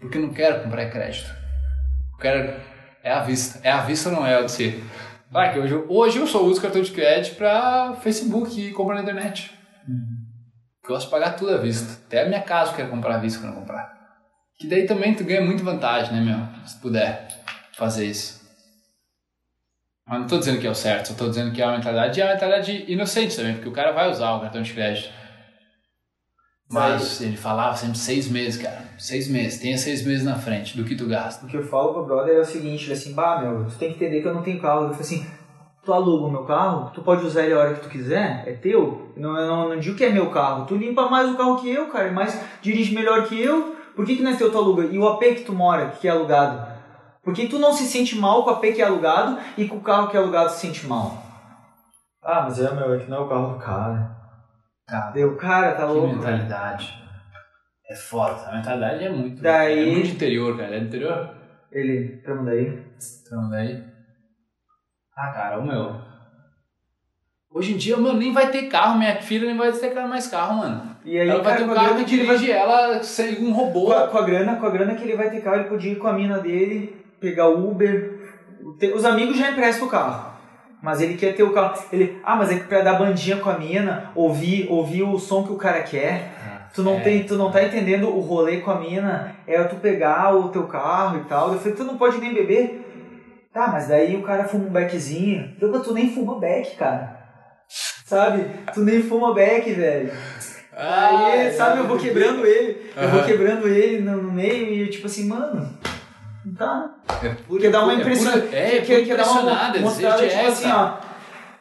porque 0.00 0.16
eu 0.16 0.22
não 0.22 0.32
quero 0.32 0.62
comprar 0.62 0.88
crédito. 0.90 1.28
Eu 2.12 2.18
quero. 2.18 2.60
É 3.02 3.12
à 3.12 3.20
vista. 3.20 3.60
É 3.62 3.70
à 3.70 3.82
vista 3.82 4.08
ou 4.08 4.16
não 4.16 4.26
é, 4.26 4.40
você? 4.40 4.80
Claro 5.30 5.52
que 5.52 5.58
hoje, 5.58 5.74
hoje 5.88 6.18
eu 6.18 6.26
só 6.26 6.42
uso 6.42 6.60
cartão 6.60 6.80
de 6.82 6.90
crédito 6.90 7.36
pra 7.36 7.94
Facebook 8.00 8.60
e 8.60 8.72
comprar 8.72 8.96
na 8.96 9.02
internet. 9.02 9.52
Eu 10.82 10.88
gosto 10.88 11.06
de 11.06 11.10
pagar 11.10 11.36
tudo 11.36 11.54
à 11.54 11.58
vista. 11.58 12.00
Até 12.06 12.22
a 12.22 12.28
minha 12.28 12.42
casa 12.42 12.70
eu 12.70 12.76
quero 12.76 12.90
comprar 12.90 13.16
à 13.16 13.18
vista 13.18 13.40
quando 13.40 13.54
eu 13.54 13.60
comprar. 13.60 13.94
Que 14.58 14.66
daí 14.66 14.86
também 14.86 15.14
tu 15.14 15.24
ganha 15.24 15.42
muita 15.42 15.64
vantagem, 15.64 16.12
né, 16.14 16.20
meu? 16.20 16.66
Se 16.66 16.80
puder 16.80 17.28
fazer 17.72 18.06
isso. 18.06 18.46
Mas 20.08 20.20
não 20.20 20.26
tô 20.28 20.38
dizendo 20.38 20.60
que 20.60 20.66
é 20.66 20.70
o 20.70 20.74
certo, 20.74 21.08
só 21.08 21.14
tô 21.14 21.28
dizendo 21.28 21.52
que 21.52 21.60
é 21.60 21.66
uma 21.66 21.76
mentalidade 21.76 22.18
e 22.18 22.22
é 22.22 22.24
uma 22.24 22.34
mentalidade 22.34 22.84
inocente 22.86 23.34
também, 23.36 23.54
porque 23.54 23.68
o 23.68 23.72
cara 23.72 23.90
vai 23.90 24.08
usar 24.08 24.34
o 24.34 24.40
cartão 24.40 24.62
de 24.62 24.72
crédito. 24.72 25.12
Mas 26.68 27.20
ele 27.20 27.36
falava 27.36 27.76
sempre 27.76 27.96
seis 27.96 28.28
meses, 28.28 28.60
cara. 28.60 28.84
Seis 28.98 29.28
meses. 29.28 29.60
Tenha 29.60 29.78
seis 29.78 30.04
meses 30.04 30.24
na 30.24 30.34
frente 30.34 30.76
do 30.76 30.84
que 30.84 30.96
tu 30.96 31.06
gasta. 31.06 31.46
O 31.46 31.48
que 31.48 31.56
eu 31.56 31.62
falo 31.62 31.92
pro 31.92 32.04
brother 32.04 32.36
é 32.36 32.40
o 32.40 32.44
seguinte, 32.44 32.84
ele 32.84 32.92
é 32.92 32.96
assim, 32.96 33.14
bah, 33.14 33.40
meu, 33.40 33.66
tu 33.66 33.76
tem 33.76 33.90
que 33.90 33.96
entender 33.96 34.20
que 34.20 34.28
eu 34.28 34.34
não 34.34 34.42
tenho 34.42 34.60
carro. 34.60 34.84
Eu 34.84 34.90
falo 34.90 35.00
assim, 35.00 35.26
tu 35.84 35.92
aluga 35.92 36.26
o 36.26 36.30
meu 36.30 36.44
carro, 36.44 36.90
tu 36.92 37.02
pode 37.02 37.24
usar 37.24 37.44
ele 37.44 37.54
a 37.54 37.58
hora 37.58 37.74
que 37.74 37.82
tu 37.82 37.88
quiser, 37.88 38.42
é 38.46 38.52
teu. 38.52 39.12
Não, 39.16 39.36
eu 39.38 39.46
não, 39.46 39.68
não 39.68 39.78
digo 39.78 39.96
que 39.96 40.04
é 40.04 40.10
meu 40.10 40.30
carro. 40.30 40.66
Tu 40.66 40.74
limpa 40.74 41.08
mais 41.08 41.30
o 41.30 41.36
carro 41.36 41.60
que 41.60 41.70
eu, 41.70 41.86
cara, 41.86 42.10
mais 42.10 42.38
dirige 42.60 42.94
melhor 42.94 43.26
que 43.28 43.40
eu. 43.40 43.76
Por 43.94 44.04
que, 44.04 44.16
que 44.16 44.22
não 44.22 44.32
é 44.32 44.36
teu, 44.36 44.50
tu 44.50 44.58
aluga? 44.58 44.84
E 44.84 44.98
o 44.98 45.06
AP 45.06 45.20
que 45.20 45.44
tu 45.44 45.52
mora, 45.52 45.90
que 46.00 46.08
é 46.08 46.10
alugado? 46.10 46.66
Por 47.22 47.32
que 47.32 47.48
tu 47.48 47.58
não 47.58 47.72
se 47.72 47.84
sente 47.86 48.16
mal 48.16 48.44
com 48.44 48.50
o 48.50 48.54
AP 48.54 48.62
que 48.74 48.82
é 48.82 48.84
alugado 48.84 49.38
e 49.56 49.66
com 49.66 49.76
o 49.76 49.80
carro 49.80 50.08
que 50.08 50.16
é 50.16 50.20
alugado 50.20 50.50
se 50.50 50.60
sente 50.60 50.86
mal? 50.86 51.22
Ah, 52.22 52.42
mas 52.42 52.58
é, 52.58 52.72
meu, 52.74 52.92
é 52.92 52.98
que 52.98 53.08
não 53.08 53.18
é 53.18 53.20
o 53.20 53.28
carro 53.28 53.54
do 53.54 53.58
cara. 53.58 54.15
Cara, 54.88 55.10
Deu, 55.10 55.36
cara, 55.36 55.72
tá 55.72 55.86
que 55.86 55.92
louco. 55.92 56.14
mentalidade. 56.14 56.94
É 57.88 57.94
foda. 57.94 58.48
A 58.48 58.56
mentalidade 58.56 59.04
é 59.04 59.08
muito. 59.10 59.42
Daí- 59.42 59.88
É 59.88 59.92
muito 59.92 60.08
interior, 60.10 60.56
cara. 60.56 60.76
É 60.76 60.80
do 60.80 60.86
interior? 60.86 61.30
Ele, 61.72 62.18
pra 62.22 62.34
mandar 62.34 62.52
aí. 62.52 62.82
Então, 63.26 63.50
daí. 63.50 63.82
Ah, 65.16 65.32
cara, 65.32 65.58
o 65.58 65.66
meu. 65.66 66.00
Hoje 67.50 67.72
em 67.72 67.76
dia, 67.76 67.96
mano, 67.96 68.18
nem 68.18 68.32
vai 68.32 68.50
ter 68.50 68.64
carro. 68.68 68.98
Minha 68.98 69.16
filha 69.16 69.46
nem 69.46 69.56
vai 69.56 69.72
ter 69.72 69.92
mais 70.06 70.26
carro, 70.28 70.56
mano. 70.58 70.96
E 71.04 71.18
aí, 71.18 71.28
ela 71.28 71.42
vai 71.42 71.54
cara, 71.54 71.64
ter 71.64 71.70
um 71.70 71.74
carro 71.74 72.04
que 72.04 72.14
ele 72.14 72.26
vai- 72.26 72.36
dirige 72.36 72.52
ela 72.52 73.02
sem 73.02 73.44
um 73.44 73.52
robô. 73.52 73.86
Com 73.86 73.92
a, 73.92 74.08
com 74.08 74.18
a 74.18 74.22
grana, 74.22 74.56
com 74.56 74.66
a 74.66 74.70
grana 74.70 74.94
que 74.94 75.02
ele 75.04 75.16
vai 75.16 75.30
ter 75.30 75.40
carro, 75.40 75.56
ele 75.56 75.68
podia 75.68 75.92
ir 75.92 75.96
com 75.96 76.06
a 76.08 76.12
mina 76.12 76.38
dele, 76.38 77.04
pegar 77.20 77.48
Uber. 77.48 78.14
Te- 78.78 78.92
Os 78.92 79.04
amigos 79.04 79.36
já 79.38 79.50
emprestam 79.50 79.86
o 79.86 79.90
carro. 79.90 80.35
Mas 80.82 81.00
ele 81.00 81.14
quer 81.16 81.34
ter 81.34 81.42
o 81.42 81.52
carro. 81.52 81.82
Ele, 81.92 82.18
ah, 82.24 82.36
mas 82.36 82.50
é 82.50 82.56
que 82.56 82.64
pra 82.64 82.82
dar 82.82 82.94
bandinha 82.94 83.36
com 83.38 83.50
a 83.50 83.58
mina, 83.58 84.10
ouvir, 84.14 84.66
ouvir 84.70 85.02
o 85.02 85.18
som 85.18 85.42
que 85.44 85.52
o 85.52 85.56
cara 85.56 85.82
quer. 85.82 86.68
Tu 86.74 86.82
não, 86.82 86.96
É. 86.96 87.00
tem, 87.00 87.24
tu 87.24 87.36
não 87.36 87.50
tá 87.50 87.62
entendendo 87.64 88.08
o 88.08 88.20
rolê 88.20 88.58
com 88.58 88.70
a 88.70 88.78
mina, 88.78 89.34
é 89.46 89.62
tu 89.64 89.76
pegar 89.76 90.34
o 90.36 90.50
teu 90.50 90.64
carro 90.64 91.18
e 91.20 91.24
tal. 91.24 91.52
Eu 91.52 91.58
falei, 91.58 91.74
tu 91.74 91.84
não 91.84 91.96
pode 91.96 92.18
nem 92.18 92.34
beber. 92.34 92.82
Tá, 93.52 93.68
mas 93.68 93.88
daí 93.88 94.14
o 94.14 94.22
cara 94.22 94.44
fuma 94.44 94.66
um 94.66 94.70
beckzinho. 94.70 95.56
Eu, 95.58 95.72
tu 95.82 95.94
nem 95.94 96.12
fuma 96.12 96.38
beck, 96.38 96.76
cara. 96.76 97.16
Sabe? 98.04 98.44
Tu 98.74 98.80
nem 98.80 99.02
fuma 99.02 99.32
beck, 99.32 99.72
velho. 99.72 100.12
Aí, 100.76 101.50
sabe, 101.52 101.78
eu 101.78 101.86
vou 101.86 101.96
quebrando 101.96 102.44
ele. 102.46 102.92
Eu 102.94 103.08
vou 103.08 103.22
quebrando 103.24 103.66
ele 103.66 104.02
no, 104.02 104.22
no 104.24 104.30
meio 104.32 104.68
e 104.68 104.82
eu, 104.82 104.90
tipo 104.90 105.06
assim, 105.06 105.26
mano. 105.26 105.66
Tá. 106.54 106.94
É 107.22 107.28
pura, 107.30 107.60
Quer 107.60 107.70
dar 107.70 107.82
uma 107.84 107.92
é 107.92 107.96
impressão. 107.96 108.32
pura- 108.32 108.56
É, 108.56 108.76
é 108.76 108.80
quer, 108.82 109.04
quer 109.04 109.16
dar 109.16 109.24
uma 109.24 109.42
mostrada, 109.42 109.78
desejo 109.78 110.16
de 110.16 110.28
tipo 110.28 110.46
assim, 110.46 110.70
ó. 110.70 110.92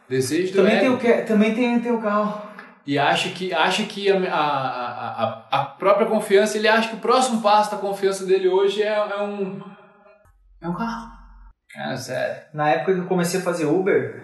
Desejo 0.07 0.51
do 0.53 0.55
Também 0.57 0.79
tem, 0.79 0.89
o, 0.89 1.25
também 1.25 1.81
tem 1.81 1.91
o 1.91 2.01
carro. 2.01 2.41
E 2.85 2.99
acha 2.99 3.29
que, 3.29 3.51
acha 3.51 3.83
que 3.83 4.11
a, 4.11 4.15
a, 4.15 5.23
a, 5.23 5.45
a 5.51 5.65
própria 5.65 6.05
confiança, 6.05 6.55
ele 6.57 6.67
acha 6.67 6.89
que 6.89 6.95
o 6.95 6.99
próximo 6.99 7.41
passo 7.41 7.71
da 7.71 7.77
confiança 7.77 8.25
dele 8.25 8.47
hoje 8.47 8.83
é, 8.83 8.93
é 8.93 9.21
um. 9.23 9.59
É 10.61 10.69
um 10.69 10.73
carro. 10.73 11.09
Cara, 11.73 11.97
sério. 11.97 12.43
Na 12.53 12.69
época 12.69 12.93
que 12.93 12.99
eu 12.99 13.05
comecei 13.07 13.39
a 13.39 13.43
fazer 13.43 13.65
Uber, 13.65 14.23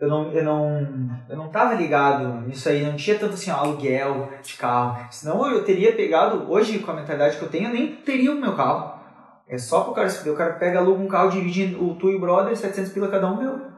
eu 0.00 0.08
não, 0.08 0.32
eu 0.32 0.42
não, 0.42 1.10
eu 1.28 1.36
não 1.36 1.48
tava 1.50 1.74
ligado 1.74 2.26
nisso 2.46 2.68
aí, 2.68 2.84
não 2.84 2.96
tinha 2.96 3.16
tanto 3.16 3.34
assim, 3.34 3.50
ó, 3.52 3.58
aluguel 3.58 4.28
de 4.42 4.54
carro. 4.54 5.06
Senão 5.10 5.48
eu 5.48 5.62
teria 5.64 5.94
pegado, 5.94 6.50
hoje 6.50 6.80
com 6.80 6.90
a 6.90 6.94
mentalidade 6.94 7.36
que 7.36 7.42
eu 7.42 7.48
tenho, 7.48 7.68
eu 7.68 7.72
nem 7.72 7.94
teria 7.94 8.32
o 8.32 8.40
meu 8.40 8.56
carro. 8.56 8.99
É 9.52 9.58
só 9.58 9.82
pro 9.84 9.92
cara 9.94 10.08
se 10.08 10.18
fuder. 10.18 10.32
O 10.32 10.36
cara 10.36 10.54
pega, 10.58 10.78
aluga 10.78 11.02
um 11.02 11.08
carro, 11.08 11.30
divide 11.30 11.74
o 11.74 11.96
tu 11.96 12.08
e 12.08 12.14
o 12.14 12.20
brother, 12.20 12.56
700 12.56 12.92
pila 12.92 13.10
cada 13.10 13.30
um, 13.30 13.36
meu. 13.36 13.70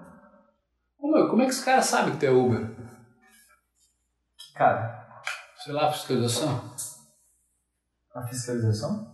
Ô, 0.99 1.11
meu, 1.11 1.29
como 1.29 1.41
é 1.43 1.47
que 1.47 1.51
os 1.53 1.65
caras 1.65 1.87
sabem 1.87 2.13
que 2.15 2.21
tu 2.21 2.27
é 2.27 2.31
Uber? 2.31 2.71
Cara, 4.55 5.01
Sei 5.65 5.73
lá, 5.73 5.91
fiscalização? 5.93 6.73
a 8.15 8.23
fiscalização? 8.27 9.13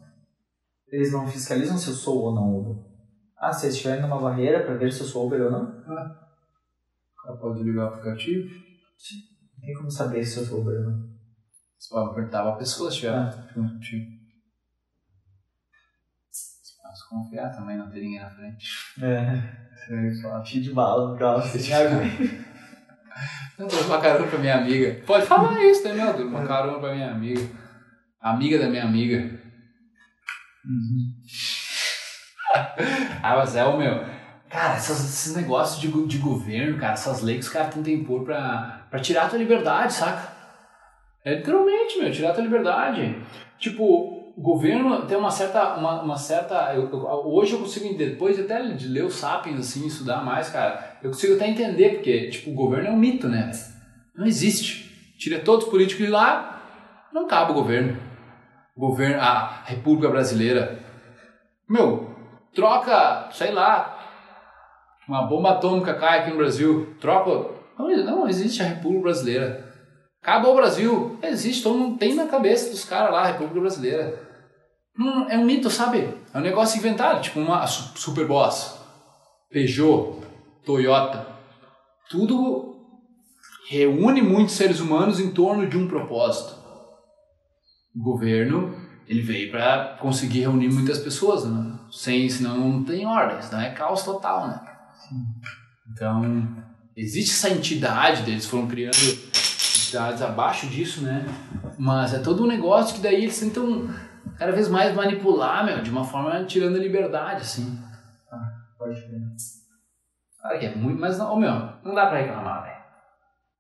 Eles 0.89 1.13
não 1.13 1.29
fiscalizam 1.29 1.77
se 1.79 1.89
eu 1.91 1.95
sou 1.95 2.19
ou 2.23 2.35
não 2.35 2.59
Uber. 2.59 2.85
Ah, 3.39 3.53
se 3.53 3.67
eles 3.67 3.77
estiverem 3.77 4.03
numa 4.03 4.21
barreira 4.21 4.65
pra 4.65 4.75
ver 4.75 4.91
se 4.93 5.01
eu 5.03 5.07
sou 5.07 5.27
Uber 5.27 5.41
ou 5.43 5.51
não, 5.53 5.65
O 5.69 5.85
cara 7.23 7.37
pode 7.41 7.63
ligar 7.63 7.85
o 7.85 7.89
aplicativo. 7.89 8.49
não 8.49 9.61
tem 9.65 9.75
como 9.77 9.91
saber 9.91 10.25
se 10.25 10.39
eu 10.41 10.45
sou 10.47 10.61
Uber 10.61 10.75
ou 10.81 10.91
não. 10.91 11.09
Você 11.79 11.89
pode 11.95 12.15
perguntar 12.17 12.43
pra 12.43 12.57
pessoa 12.57 12.91
se 12.91 12.97
tiver 12.97 13.15
Ah. 13.15 13.29
aplicativo. 13.29 14.18
Você 17.09 17.15
pode 17.15 17.25
confiar 17.25 17.51
também, 17.51 17.77
não 17.77 17.89
ter 17.91 18.01
ninguém 18.01 18.21
na 18.21 18.31
frente. 18.31 18.67
É, 19.03 20.11
Você 20.11 20.23
fala, 20.23 20.45
cheio 20.45 20.63
de 20.65 20.73
bala 20.73 21.13
no 21.13 21.19
carro. 21.19 21.39
assim, 21.39 21.73
água. 21.73 22.03
Eu 23.59 23.67
dou 23.67 23.83
uma 23.87 24.01
carona 24.01 24.27
pra 24.29 24.39
minha 24.39 24.57
amiga. 24.57 25.03
Pode 25.07 25.27
falar 25.27 25.61
isso 25.65 25.83
também, 25.83 26.05
eu 26.05 26.17
dou 26.17 26.27
uma 26.27 26.47
carona 26.47 26.79
pra 26.79 26.95
minha 26.95 27.11
amiga. 27.11 27.43
Amiga 28.21 28.59
da 28.59 28.69
minha 28.69 28.85
amiga. 28.85 29.39
Ah, 33.23 33.37
mas 33.37 33.55
é 33.57 33.65
o 33.65 33.77
meu. 33.77 34.05
Cara, 34.49 34.75
essas- 34.77 35.05
esses 35.05 35.37
negócios 35.37 35.79
de, 35.81 36.07
de 36.07 36.17
governo, 36.19 36.79
cara, 36.79 36.95
essas 36.95 37.21
leis 37.21 37.41
que 37.41 37.45
os 37.47 37.53
caras 37.53 37.75
tentam 37.75 37.93
impor 37.93 38.25
pra, 38.25 38.87
pra 38.91 38.99
tirar 39.01 39.27
a 39.27 39.29
tua 39.29 39.39
liberdade, 39.39 39.93
saca? 39.93 40.33
É 41.25 41.35
literalmente, 41.35 41.99
meu, 41.99 42.11
tirar 42.11 42.31
a 42.31 42.33
tua 42.35 42.43
liberdade. 42.45 43.21
Tipo, 43.59 44.18
o 44.39 44.41
governo 44.41 45.05
tem 45.05 45.19
uma 45.19 45.33
certa. 45.33 45.75
Uma, 45.75 46.01
uma 46.01 46.17
certa 46.17 46.73
eu- 46.73 46.89
eu- 46.93 47.23
hoje 47.27 47.55
eu 47.55 47.59
consigo, 47.59 47.87
entender, 47.87 48.11
depois 48.11 48.39
até 48.39 48.63
de 48.69 48.87
ler 48.87 49.05
o 49.05 49.11
Sapiens, 49.11 49.59
assim, 49.59 49.85
estudar 49.85 50.25
mais, 50.25 50.49
cara, 50.49 50.97
eu 51.03 51.11
consigo 51.11 51.35
até 51.35 51.49
entender, 51.49 51.97
porque, 51.97 52.29
tipo, 52.31 52.53
o 52.53 52.55
governo 52.55 52.87
é 52.89 52.93
um 52.93 52.97
mito, 52.97 53.29
né? 53.29 53.51
Não 54.15 54.25
existe. 54.27 55.17
Tira 55.19 55.41
todos 55.41 55.65
os 55.65 55.71
políticos 55.71 56.07
de 56.07 56.11
lá, 56.13 56.63
não 57.13 57.27
cabe 57.27 57.51
o 57.51 57.55
governo. 57.55 57.97
O 58.77 58.81
governo, 58.81 59.21
a 59.21 59.63
República 59.65 60.09
Brasileira. 60.09 60.79
Meu, 61.69 62.15
troca, 62.55 63.29
sei 63.33 63.51
lá, 63.51 63.99
uma 65.09 65.27
bomba 65.27 65.51
atômica 65.51 65.95
cai 65.95 66.21
aqui 66.21 66.31
no 66.31 66.37
Brasil, 66.37 66.95
troca. 67.01 67.55
Não, 67.77 67.89
não 68.05 68.29
existe 68.29 68.63
a 68.63 68.67
República 68.67 69.03
Brasileira. 69.03 69.65
Acabou 70.23 70.53
o 70.53 70.57
Brasil, 70.57 71.19
existe, 71.25 71.63
todo 71.65 71.79
mundo 71.79 71.99
tem 71.99 72.15
na 72.15 72.27
cabeça 72.27 72.71
dos 72.71 72.85
caras 72.85 73.13
lá, 73.13 73.23
a 73.23 73.27
República 73.27 73.61
Brasileira. 73.61 74.28
Não, 74.99 75.31
é 75.31 75.39
um 75.39 75.45
mito, 75.45 75.71
sabe? 75.71 76.13
É 76.35 76.39
um 76.39 76.41
negócio 76.43 76.77
inventado, 76.79 77.23
tipo 77.23 77.39
uma 77.39 77.67
su- 77.67 77.97
Superboss, 77.97 78.79
Peugeot, 79.51 80.21
Toyota. 80.65 81.27
Tudo 82.11 82.75
reúne 83.71 84.21
muitos 84.23 84.55
seres 84.55 84.81
humanos 84.81 85.21
em 85.21 85.31
torno 85.31 85.69
de 85.69 85.77
um 85.77 85.87
propósito. 85.87 86.57
O 87.95 88.03
governo, 88.03 88.75
ele 89.07 89.23
veio 89.23 89.51
para 89.51 89.97
conseguir 90.01 90.41
reunir 90.41 90.69
muitas 90.69 90.99
pessoas, 90.99 91.45
né? 91.45 91.79
Sem, 91.93 92.29
senão 92.29 92.57
não 92.59 92.85
tem 92.85 93.07
ordem, 93.07 93.41
senão 93.41 93.61
é 93.63 93.71
caos 93.71 94.03
total, 94.03 94.49
né? 94.49 94.61
Então, 95.93 96.49
existe 96.97 97.31
essa 97.33 97.51
entidade, 97.51 98.29
eles 98.31 98.47
foram 98.47 98.67
criando 98.67 98.97
entidades 98.97 100.21
abaixo 100.23 100.67
disso, 100.67 101.03
né? 101.03 101.25
Mas 101.79 102.13
é 102.13 102.19
todo 102.19 102.45
um 102.45 102.47
negócio 102.47 102.95
que 102.97 103.01
daí 103.01 103.23
eles 103.23 103.39
tentam 103.39 103.89
cada 104.37 104.53
vez 104.53 104.69
mais 104.69 104.95
manipular, 104.95 105.65
meu, 105.65 105.83
de 105.83 105.91
uma 105.91 106.05
forma 106.05 106.45
tirando 106.45 106.77
a 106.77 106.81
liberdade, 106.81 107.43
assim. 107.43 107.79
Pode 108.79 109.01
crer. 109.03 109.21
Claro 110.41 110.59
que 110.59 110.67
é 110.67 110.75
muito, 110.75 111.01
mas 111.01 111.19
não, 111.19 111.37
meu, 111.37 111.53
não 111.85 111.95
dá 111.95 112.07
pra 112.07 112.19
reclamar, 112.19 112.63
velho. 112.63 112.79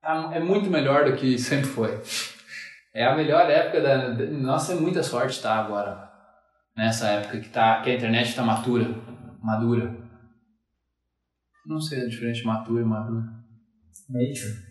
Tá- 0.01 0.31
É 0.35 0.41
muito 0.41 0.71
melhor 0.71 1.05
do 1.05 1.17
que 1.17 1.37
sempre 1.39 1.67
foi. 1.67 2.01
É 2.95 3.05
a 3.05 3.17
melhor 3.17 3.49
época 3.51 3.81
da. 3.81 4.09
Nossa, 4.31 4.73
é 4.73 4.77
muita 4.77 5.03
sorte 5.03 5.41
tá 5.43 5.55
agora. 5.57 6.09
Nessa 6.77 7.09
época 7.09 7.41
que, 7.41 7.49
tá, 7.49 7.81
que 7.83 7.91
a 7.91 7.95
internet 7.95 8.35
tá 8.35 8.43
matura. 8.43 8.87
Madura. 9.43 9.95
Não 11.67 11.81
sei 11.81 12.03
a 12.03 12.09
diferença 12.09 12.41
de 12.41 12.47
matura 12.47 12.83
e 12.83 12.85
madura. 12.85 13.25
Nature. 14.09 14.68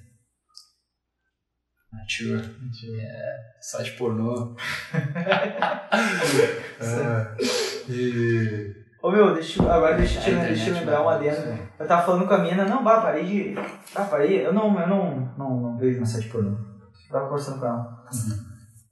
Mature. 1.97 2.55
É, 2.99 3.35
só 3.61 3.81
de 3.81 3.91
pornô. 3.91 4.55
e... 7.89 8.75
Ô 9.01 9.11
meu, 9.11 9.33
deixa, 9.33 9.61
agora 9.63 9.95
deixa, 9.95 10.19
te- 10.19 10.31
internet 10.31 10.47
deixa 10.55 10.69
eu 10.69 10.73
lembrar 10.75 11.01
um 11.01 11.05
vai- 11.05 11.15
adendo. 11.29 11.59
Eu 11.79 11.87
tava 11.87 12.05
falando 12.05 12.27
com 12.27 12.33
a 12.33 12.39
mina, 12.39 12.65
não, 12.65 12.83
bah, 12.83 13.01
parei 13.01 13.25
de. 13.25 13.55
Ah, 13.95 14.03
parei, 14.03 14.45
eu 14.45 14.53
não, 14.53 14.79
eu 14.79 14.87
não, 14.87 15.33
não, 15.37 15.59
não 15.61 15.77
vejo 15.77 15.99
mensagem 15.99 16.29
pornô. 16.29 16.51
Eu 16.51 17.11
tava 17.11 17.25
conversando 17.27 17.59
com 17.59 17.65
ela. 17.67 18.03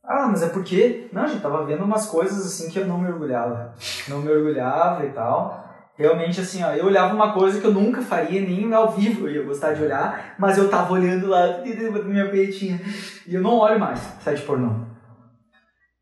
Ah, 0.04 0.28
mas 0.30 0.44
é 0.44 0.50
porque. 0.50 1.10
Não, 1.12 1.24
a 1.24 1.28
gente 1.28 1.42
tava 1.42 1.66
vendo 1.66 1.84
umas 1.84 2.06
coisas 2.06 2.46
assim 2.46 2.70
que 2.70 2.80
eu 2.80 2.88
não 2.88 3.00
me 3.00 3.08
orgulhava. 3.10 3.74
Não 4.08 4.22
me 4.22 4.30
orgulhava 4.32 5.06
e 5.06 5.12
tal. 5.12 5.65
Realmente, 5.98 6.42
assim, 6.42 6.62
ó, 6.62 6.72
eu 6.74 6.86
olhava 6.88 7.14
uma 7.16 7.32
coisa 7.32 7.60
que 7.62 7.66
eu 7.66 7.74
nunca 7.74 8.02
faria, 8.02 8.42
nem 8.42 8.74
ao 8.74 8.92
vivo 8.92 9.28
eu 9.28 9.34
ia 9.36 9.44
gostar 9.44 9.74
de 9.74 9.82
olhar, 9.84 10.36
mas 10.38 10.58
eu 10.58 10.70
tava 10.70 10.92
olhando 10.94 11.28
lá 11.28 11.60
minha 12.06 12.30
peitinha. 12.30 12.82
E 13.26 13.34
eu 13.36 13.42
não 13.42 13.56
olho 13.60 13.80
mais 13.80 14.00
site 14.22 14.42
pornô. 14.42 14.86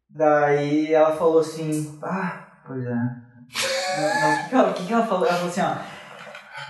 Daí 0.09 0.93
ela 0.93 1.15
falou 1.15 1.39
assim, 1.39 1.99
ah, 2.03 2.45
pois 2.65 2.83
é. 2.85 2.89
Não, 2.89 4.61
não, 4.63 4.69
o 4.71 4.73
que, 4.73 4.81
que, 4.81 4.87
que, 4.87 4.93
ela 4.93 5.05
falou? 5.05 5.25
Ela 5.27 5.35
falou 5.35 5.49
assim, 5.49 5.61
ó. 5.61 5.65
ah, 5.65 5.85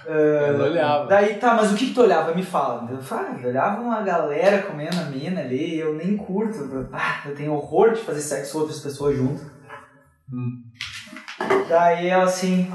Ela 0.07 0.63
olhava. 0.65 1.07
Daí, 1.07 1.35
tá, 1.35 1.53
mas 1.53 1.71
o 1.71 1.75
que, 1.75 1.87
que 1.87 1.93
tu 1.93 2.01
olhava? 2.01 2.33
Me 2.35 2.43
fala. 2.43 2.89
Eu 2.91 3.01
falei, 3.01 3.25
ah, 3.31 3.39
eu 3.41 3.49
olhava 3.49 3.81
uma 3.81 4.01
galera 4.01 4.63
comendo 4.63 4.99
a 4.99 5.05
mina 5.05 5.41
ali, 5.41 5.79
eu 5.79 5.93
nem 5.95 6.17
curto. 6.17 6.57
eu- 6.57 6.89
Ah, 6.91 7.21
eu 7.25 7.35
tenho 7.35 7.53
horror 7.53 7.93
de 7.93 8.01
fazer 8.01 8.19
sexo 8.21 8.53
com 8.53 8.59
outras 8.59 8.79
pessoas 8.81 9.15
junto. 9.15 9.41
Hum. 10.31 10.63
Daí 11.69 12.07
ela 12.07 12.25
assim. 12.25 12.69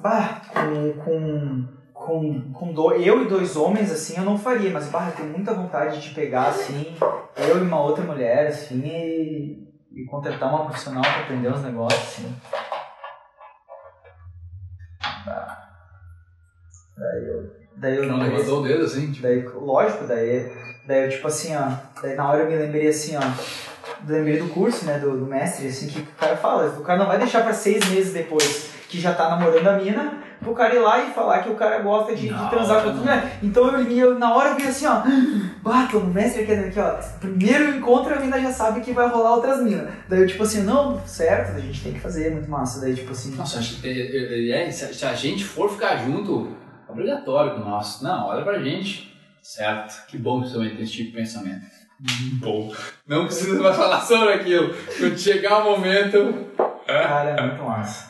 Bah, 0.00 0.42
com. 0.52 0.92
com 1.04 1.80
com, 2.00 2.52
com 2.52 2.72
do, 2.72 2.92
eu 2.92 3.22
e 3.22 3.28
dois 3.28 3.56
homens, 3.56 3.92
assim, 3.92 4.16
eu 4.16 4.24
não 4.24 4.38
faria, 4.38 4.70
mas, 4.70 4.88
bah, 4.88 5.08
eu 5.08 5.16
tenho 5.16 5.28
muita 5.28 5.52
vontade 5.52 6.00
de 6.00 6.14
pegar, 6.14 6.48
assim, 6.48 6.96
eu 7.36 7.58
e 7.58 7.60
uma 7.60 7.80
outra 7.80 8.02
mulher, 8.02 8.46
assim, 8.46 8.80
e, 8.82 9.68
e 9.92 10.04
contratar 10.06 10.48
uma 10.48 10.64
profissional 10.64 11.02
pra 11.02 11.20
aprender 11.20 11.52
uns 11.52 11.62
negócios, 11.62 12.02
assim. 12.02 12.36
Bah. 15.26 15.68
Daí 16.96 17.28
eu. 17.28 17.60
Daí 17.76 17.96
eu 17.96 18.06
Não 18.06 18.18
levantou 18.18 18.60
o 18.60 18.62
dedo 18.62 18.84
assim, 18.84 19.12
tipo. 19.12 19.22
Daí, 19.22 19.42
lógico, 19.42 20.04
daí, 20.04 20.50
daí 20.86 21.04
eu, 21.04 21.10
tipo 21.10 21.28
assim, 21.28 21.54
ó, 21.54 21.70
daí 22.02 22.14
na 22.14 22.30
hora 22.30 22.44
eu 22.44 22.50
me 22.50 22.56
lembrei 22.56 22.88
assim, 22.88 23.16
ó, 23.16 23.20
lembrei 24.06 24.38
do 24.38 24.48
curso, 24.48 24.86
né, 24.86 24.98
do, 24.98 25.18
do 25.18 25.26
mestre, 25.26 25.68
assim, 25.68 25.88
que 25.88 26.00
o 26.00 26.06
cara 26.14 26.36
fala, 26.36 26.68
o 26.68 26.82
cara 26.82 26.98
não 26.98 27.06
vai 27.06 27.18
deixar 27.18 27.42
pra 27.42 27.52
seis 27.52 27.86
meses 27.90 28.12
depois 28.12 28.79
que 28.90 29.00
já 29.00 29.14
tá 29.14 29.30
namorando 29.30 29.66
a 29.68 29.72
mina, 29.74 30.14
pro 30.40 30.52
cara 30.52 30.74
ir 30.74 30.80
lá 30.80 30.98
e 31.04 31.12
falar 31.12 31.38
que 31.44 31.48
o 31.48 31.54
cara 31.54 31.78
gosta 31.78 32.14
de, 32.14 32.28
de 32.28 32.50
transar 32.50 32.82
com 32.82 32.88
outra 32.88 32.92
mulher. 33.02 33.38
Então 33.40 33.66
eu, 33.68 33.90
eu, 33.90 34.18
na 34.18 34.34
hora 34.34 34.50
eu 34.50 34.56
vi 34.56 34.66
assim, 34.66 34.84
ó, 34.86 35.02
bata 35.62 35.96
no 35.98 36.12
mestre 36.12 36.42
aqui, 36.42 36.52
aqui, 36.52 36.80
ó, 36.80 36.94
primeiro 37.20 37.76
encontro 37.76 38.12
a 38.14 38.18
mina 38.18 38.40
já 38.40 38.52
sabe 38.52 38.80
que 38.80 38.92
vai 38.92 39.08
rolar 39.08 39.34
outras 39.36 39.62
minas. 39.62 39.88
Daí 40.08 40.22
eu, 40.22 40.26
tipo 40.26 40.42
assim, 40.42 40.62
não, 40.62 41.00
certo, 41.06 41.56
a 41.56 41.60
gente 41.60 41.82
tem 41.82 41.92
que 41.92 42.00
fazer, 42.00 42.26
é 42.26 42.30
muito 42.30 42.50
massa. 42.50 42.80
Daí, 42.80 42.94
tipo 42.94 43.12
assim, 43.12 43.34
Nossa, 43.36 43.60
acho 43.60 43.80
que, 43.80 43.88
é, 43.88 44.56
é, 44.56 44.66
é, 44.66 44.70
se 44.70 45.04
a- 45.04 45.14
gente 45.14 45.44
for 45.44 45.70
ficar 45.70 45.96
junto, 45.98 46.56
É 46.88 46.92
obrigatório 46.92 47.52
com 47.54 47.60
nós. 47.60 48.02
Não, 48.02 48.26
olha 48.26 48.42
pra 48.42 48.58
gente. 48.58 49.16
Certo. 49.40 50.06
Que 50.08 50.18
bom 50.18 50.42
que 50.42 50.48
você 50.48 50.54
também 50.54 50.70
tem 50.74 50.82
esse 50.82 50.92
tipo 50.92 51.10
de 51.12 51.16
pensamento. 51.16 51.64
Bom. 52.40 52.72
Não 53.06 53.26
precisa 53.26 53.62
mais 53.62 53.76
falar 53.76 54.00
sobre 54.00 54.32
aquilo. 54.34 54.74
Quando 54.98 55.16
chegar 55.18 55.58
o 55.58 55.70
momento. 55.70 56.46
Cara, 56.86 57.30
é 57.30 57.46
muito 57.46 57.62
massa. 57.62 58.09